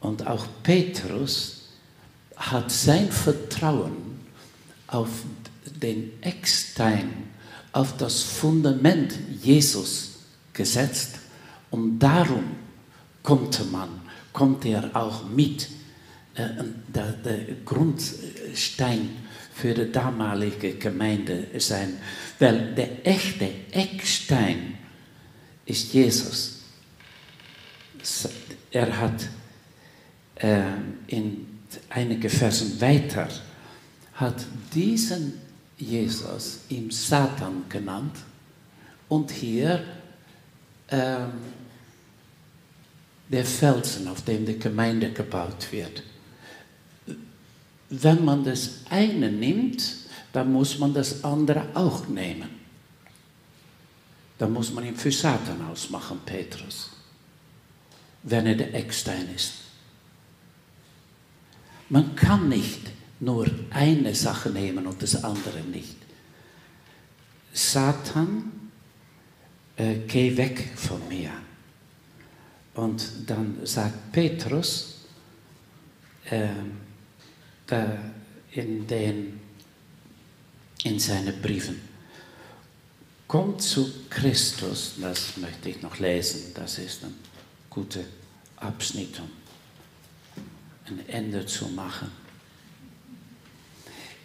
Und 0.00 0.26
auch 0.26 0.46
Petrus 0.62 1.68
hat 2.36 2.70
sein 2.70 3.10
Vertrauen 3.12 4.20
auf 4.86 5.10
den 5.82 6.12
Eckstein, 6.22 7.28
auf 7.72 7.96
das 7.96 8.22
Fundament 8.22 9.12
Jesus 9.42 10.12
gesetzt. 10.52 11.16
Und 11.70 11.98
darum 11.98 12.56
konnte 13.22 13.64
man, 13.64 13.88
konnte 14.32 14.68
er 14.68 14.96
auch 14.96 15.28
mit 15.28 15.68
äh, 16.34 16.48
der, 16.88 17.12
der 17.12 17.54
Grundstein 17.64 19.10
für 19.60 19.74
die 19.74 19.92
damalige 19.92 20.74
Gemeinde 20.74 21.46
sein. 21.58 21.98
Weil 22.38 22.74
der 22.74 23.06
echte 23.06 23.48
Eckstein 23.72 24.78
ist 25.66 25.92
Jesus. 25.92 26.60
Er 28.70 28.98
hat 28.98 29.28
äh, 30.36 30.62
in 31.08 31.46
einige 31.90 32.30
Versen 32.30 32.80
weiter 32.80 33.28
hat 34.14 34.44
diesen 34.74 35.34
Jesus 35.76 36.60
ihm 36.68 36.90
Satan 36.90 37.64
genannt 37.68 38.16
und 39.08 39.30
hier 39.30 39.84
äh, 40.88 41.16
der 43.28 43.44
Felsen, 43.44 44.08
auf 44.08 44.22
dem 44.22 44.44
die 44.44 44.58
Gemeinde 44.58 45.10
gebaut 45.12 45.70
wird 45.70 46.02
wenn 47.90 48.24
man 48.24 48.44
das 48.44 48.84
eine 48.88 49.30
nimmt, 49.30 49.82
dann 50.32 50.52
muss 50.52 50.78
man 50.78 50.94
das 50.94 51.24
andere 51.24 51.66
auch 51.74 52.06
nehmen. 52.06 52.48
Dann 54.38 54.52
muss 54.52 54.72
man 54.72 54.86
ihn 54.86 54.96
für 54.96 55.12
Satan 55.12 55.60
ausmachen, 55.70 56.20
Petrus, 56.24 56.90
wenn 58.22 58.46
er 58.46 58.54
der 58.54 58.74
Eckstein 58.74 59.28
ist. 59.34 59.54
Man 61.88 62.14
kann 62.14 62.48
nicht 62.48 62.80
nur 63.18 63.46
eine 63.70 64.14
Sache 64.14 64.50
nehmen 64.50 64.86
und 64.86 65.02
das 65.02 65.22
andere 65.24 65.60
nicht. 65.60 65.96
Satan, 67.52 68.70
äh, 69.76 69.96
geh 70.06 70.36
weg 70.36 70.70
von 70.76 71.06
mir. 71.08 71.32
Und 72.74 73.04
dann 73.26 73.58
sagt 73.64 74.12
Petrus, 74.12 75.00
äh, 76.30 76.48
in, 78.52 78.86
den, 78.86 79.40
in 80.84 80.98
seinen 80.98 81.40
Briefen. 81.40 81.80
Kommt 83.26 83.62
zu 83.62 83.88
Christus, 84.10 84.94
das 85.00 85.36
möchte 85.36 85.70
ich 85.70 85.82
noch 85.82 85.98
lesen, 85.98 86.52
das 86.54 86.78
ist 86.78 87.04
ein 87.04 87.14
guter 87.68 88.00
Abschnitt, 88.56 89.20
um 89.20 89.30
ein 90.86 91.08
Ende 91.08 91.46
zu 91.46 91.68
machen. 91.68 92.10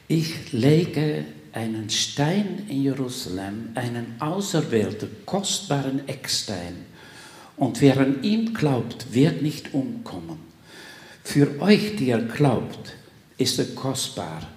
Ich 0.08 0.52
lege 0.52 1.26
einen 1.52 1.90
Stein 1.90 2.66
in 2.68 2.84
Jerusalem, 2.84 3.70
einen 3.76 4.16
auserwählten, 4.20 5.10
kostbaren 5.26 6.08
Eckstein, 6.08 6.86
und 7.58 7.82
wer 7.82 8.00
an 8.00 8.22
ihm 8.24 8.54
glaubt, 8.54 9.14
wird 9.14 9.42
nicht 9.42 9.74
umkommen. 9.74 10.40
Für 11.24 11.62
euch, 11.62 11.96
die 11.96 12.08
ihr 12.08 12.20
glaubt, 12.20 12.96
ist 13.38 13.60
er 13.60 13.66
kostbar. 13.76 14.48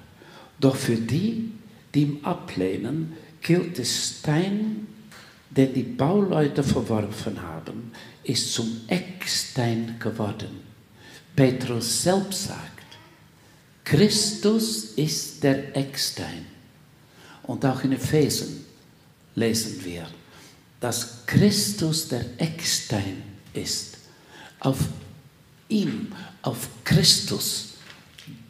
Doch 0.60 0.76
für 0.76 0.96
die, 0.96 1.52
die 1.94 2.02
ihn 2.02 2.24
ablehnen, 2.24 3.14
gilt 3.40 3.78
der 3.78 3.84
Stein, 3.84 4.86
den 5.50 5.72
die 5.72 5.82
Bauleute 5.82 6.62
verworfen 6.62 7.40
haben, 7.40 7.92
ist 8.24 8.52
zum 8.52 8.82
Eckstein 8.88 9.96
geworden. 9.98 10.60
Petrus 11.34 12.02
selbst 12.02 12.44
sagt, 12.44 12.78
Christus 13.84 14.84
ist 14.96 15.42
der 15.42 15.74
Eckstein. 15.76 16.44
Und 17.44 17.64
auch 17.64 17.82
in 17.84 17.92
Ephesen 17.92 18.66
lesen 19.34 19.82
wir, 19.84 20.06
dass 20.80 21.24
Christus 21.26 22.08
der 22.08 22.24
Eckstein 22.36 23.22
ist. 23.54 23.96
Auf 24.60 24.78
ihm, 25.68 26.12
auf 26.42 26.68
Christus 26.84 27.67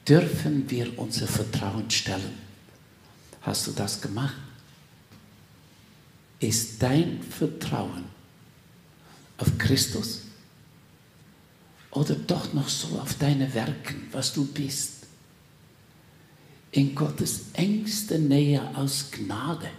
dürfen 0.08 0.68
wir 0.70 0.98
unser 0.98 1.26
Vertrauen 1.26 1.90
stellen. 1.90 2.38
Hast 3.42 3.66
du 3.66 3.72
das 3.72 4.00
gemacht? 4.00 4.36
Ist 6.40 6.82
dein 6.82 7.22
Vertrauen 7.22 8.04
auf 9.36 9.58
Christus 9.58 10.22
oder 11.90 12.14
doch 12.14 12.52
noch 12.52 12.68
so 12.68 12.98
auf 12.98 13.14
deine 13.14 13.52
Werken, 13.54 14.08
was 14.12 14.32
du 14.32 14.46
bist? 14.46 15.06
In 16.70 16.94
Gottes 16.94 17.46
engste 17.54 18.18
Nähe 18.18 18.62
aus 18.76 19.10
Gnade. 19.10 19.70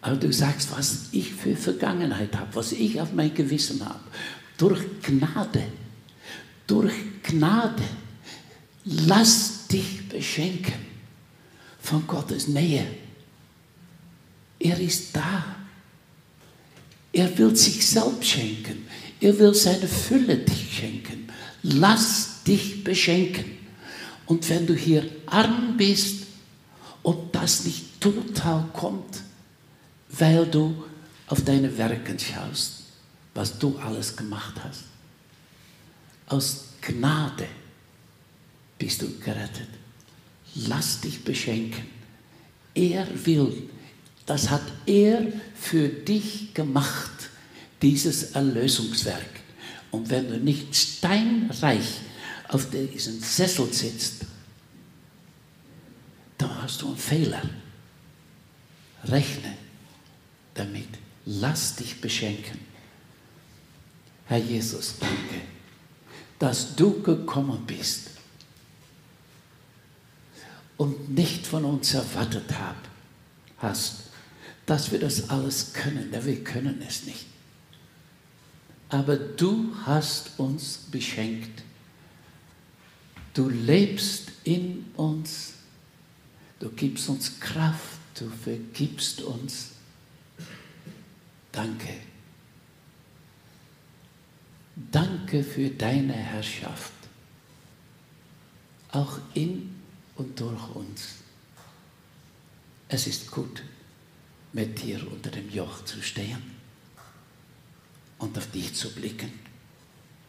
Aber 0.00 0.16
du 0.16 0.32
sagst, 0.32 0.70
was 0.72 1.08
ich 1.12 1.32
für 1.32 1.56
Vergangenheit 1.56 2.34
habe, 2.36 2.54
was 2.54 2.72
ich 2.72 3.00
auf 3.00 3.12
mein 3.12 3.34
Gewissen 3.34 3.84
habe. 3.84 4.00
Durch 4.56 4.80
Gnade. 5.02 5.64
Durch 6.66 6.94
Gnade 7.22 7.82
Lass 8.90 9.66
dich 9.66 10.08
beschenken 10.08 10.86
von 11.78 12.06
Gottes 12.06 12.48
Nähe. 12.48 12.86
Er 14.58 14.80
ist 14.80 15.14
da. 15.14 15.44
Er 17.12 17.36
will 17.36 17.54
sich 17.54 17.86
selbst 17.86 18.24
schenken. 18.24 18.86
Er 19.20 19.38
will 19.38 19.52
seine 19.52 19.86
Fülle 19.86 20.38
dich 20.38 20.78
schenken. 20.78 21.28
Lass 21.62 22.42
dich 22.44 22.82
beschenken. 22.82 23.58
Und 24.24 24.48
wenn 24.48 24.66
du 24.66 24.74
hier 24.74 25.06
arm 25.26 25.76
bist, 25.76 26.26
ob 27.02 27.30
das 27.34 27.64
nicht 27.64 28.00
total 28.00 28.68
kommt, 28.72 29.22
weil 30.08 30.46
du 30.46 30.84
auf 31.26 31.44
deine 31.44 31.76
Werke 31.76 32.16
schaust, 32.18 32.84
was 33.34 33.58
du 33.58 33.76
alles 33.78 34.16
gemacht 34.16 34.54
hast. 34.64 34.84
Aus 36.26 36.64
Gnade 36.80 37.48
bist 38.78 39.02
du 39.02 39.18
gerettet. 39.18 39.68
Lass 40.54 41.00
dich 41.00 41.24
beschenken. 41.24 41.86
Er 42.74 43.06
will, 43.26 43.68
das 44.26 44.50
hat 44.50 44.62
er 44.86 45.26
für 45.54 45.88
dich 45.88 46.54
gemacht, 46.54 47.30
dieses 47.82 48.32
Erlösungswerk. 48.32 49.40
Und 49.90 50.10
wenn 50.10 50.28
du 50.28 50.38
nicht 50.38 50.74
steinreich 50.74 52.00
auf 52.48 52.70
diesem 52.70 53.20
Sessel 53.20 53.72
sitzt, 53.72 54.26
dann 56.36 56.62
hast 56.62 56.82
du 56.82 56.88
einen 56.88 56.96
Fehler. 56.96 57.42
Rechne 59.04 59.54
damit. 60.54 60.88
Lass 61.24 61.76
dich 61.76 62.00
beschenken. 62.00 62.58
Herr 64.26 64.38
Jesus, 64.38 64.94
danke, 65.00 65.40
dass 66.38 66.74
du 66.76 67.02
gekommen 67.02 67.64
bist 67.66 68.07
und 70.78 71.10
nicht 71.10 71.46
von 71.46 71.64
uns 71.64 71.92
erwartet 71.92 72.44
hast, 73.58 74.04
dass 74.64 74.90
wir 74.90 75.00
das 75.00 75.28
alles 75.28 75.74
können, 75.74 76.10
denn 76.10 76.24
wir 76.24 76.42
können 76.42 76.82
es 76.86 77.04
nicht. 77.04 77.26
Aber 78.88 79.16
du 79.16 79.74
hast 79.84 80.38
uns 80.38 80.78
beschenkt. 80.90 81.62
Du 83.34 83.50
lebst 83.50 84.32
in 84.44 84.86
uns. 84.96 85.54
Du 86.58 86.70
gibst 86.70 87.08
uns 87.08 87.38
Kraft. 87.38 87.98
Du 88.18 88.30
vergibst 88.30 89.20
uns. 89.20 89.72
Danke. 91.52 91.92
Danke 94.90 95.42
für 95.42 95.70
deine 95.70 96.14
Herrschaft. 96.14 96.92
Auch 98.90 99.18
in 99.34 99.77
und 100.18 100.38
durch 100.38 100.74
uns. 100.74 101.14
Es 102.88 103.06
ist 103.06 103.30
gut, 103.30 103.62
mit 104.52 104.82
dir 104.82 105.06
unter 105.10 105.30
dem 105.30 105.48
Joch 105.50 105.84
zu 105.84 106.02
stehen 106.02 106.42
und 108.18 108.36
auf 108.36 108.50
dich 108.50 108.74
zu 108.74 108.92
blicken, 108.92 109.32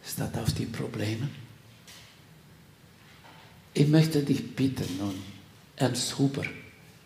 statt 0.06 0.38
auf 0.38 0.54
die 0.54 0.66
Probleme. 0.66 1.30
Ich 3.74 3.88
möchte 3.88 4.24
dich 4.24 4.56
bitten 4.56 4.98
nun, 4.98 5.16
Ernst 5.76 6.18
Huber 6.18 6.46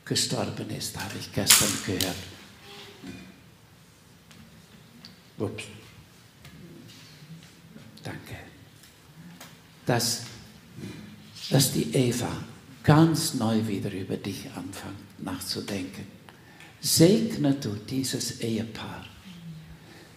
gestorben 0.03 0.69
ist, 0.71 0.97
habe 0.97 1.17
ich 1.19 1.31
gestern 1.31 1.69
gehört. 1.85 2.15
Ups. 5.37 5.63
Danke. 8.03 8.37
Dass, 9.85 10.23
dass 11.49 11.71
die 11.71 11.93
Eva 11.93 12.43
ganz 12.83 13.33
neu 13.33 13.67
wieder 13.67 13.91
über 13.91 14.17
dich 14.17 14.45
anfängt 14.55 15.03
nachzudenken. 15.23 16.05
Segne 16.81 17.53
du 17.53 17.69
dieses 17.89 18.41
Ehepaar. 18.41 19.05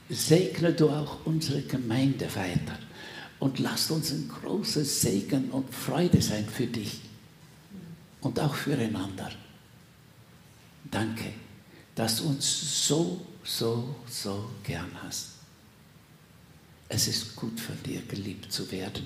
Segne 0.09 0.73
du 0.73 0.91
auch 0.91 1.25
unsere 1.25 1.63
Gemeinde 1.63 2.29
weiter. 2.35 2.79
Und 3.39 3.59
lass 3.59 3.91
uns 3.91 4.11
ein 4.11 4.29
großes 4.29 5.03
Segen 5.03 5.51
und 5.51 5.73
Freude 5.73 6.21
sein 6.23 6.49
für 6.49 6.67
dich 6.67 7.01
und 8.21 8.41
auch 8.41 8.55
füreinander. 8.55 9.31
Danke, 10.91 11.33
dass 11.95 12.19
du 12.19 12.29
uns 12.29 12.89
so, 12.89 13.27
so, 13.45 13.97
so 14.09 14.51
gern 14.63 14.91
hast. 15.03 15.33
Es 16.89 17.09
ist 17.09 17.37
gut 17.37 17.61
von 17.61 17.77
dir 17.85 18.01
geliebt 18.03 18.51
zu 18.51 18.71
werden, 18.71 19.05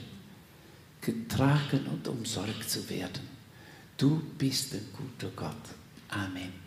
getragen 1.00 1.86
und 1.86 2.06
umsorgt 2.06 2.70
zu 2.70 2.88
werden. 2.88 3.39
Du 4.00 4.18
bist 4.38 4.72
ein 4.72 4.86
guter 4.96 5.30
Gott. 5.36 5.52
Amen. 6.08 6.59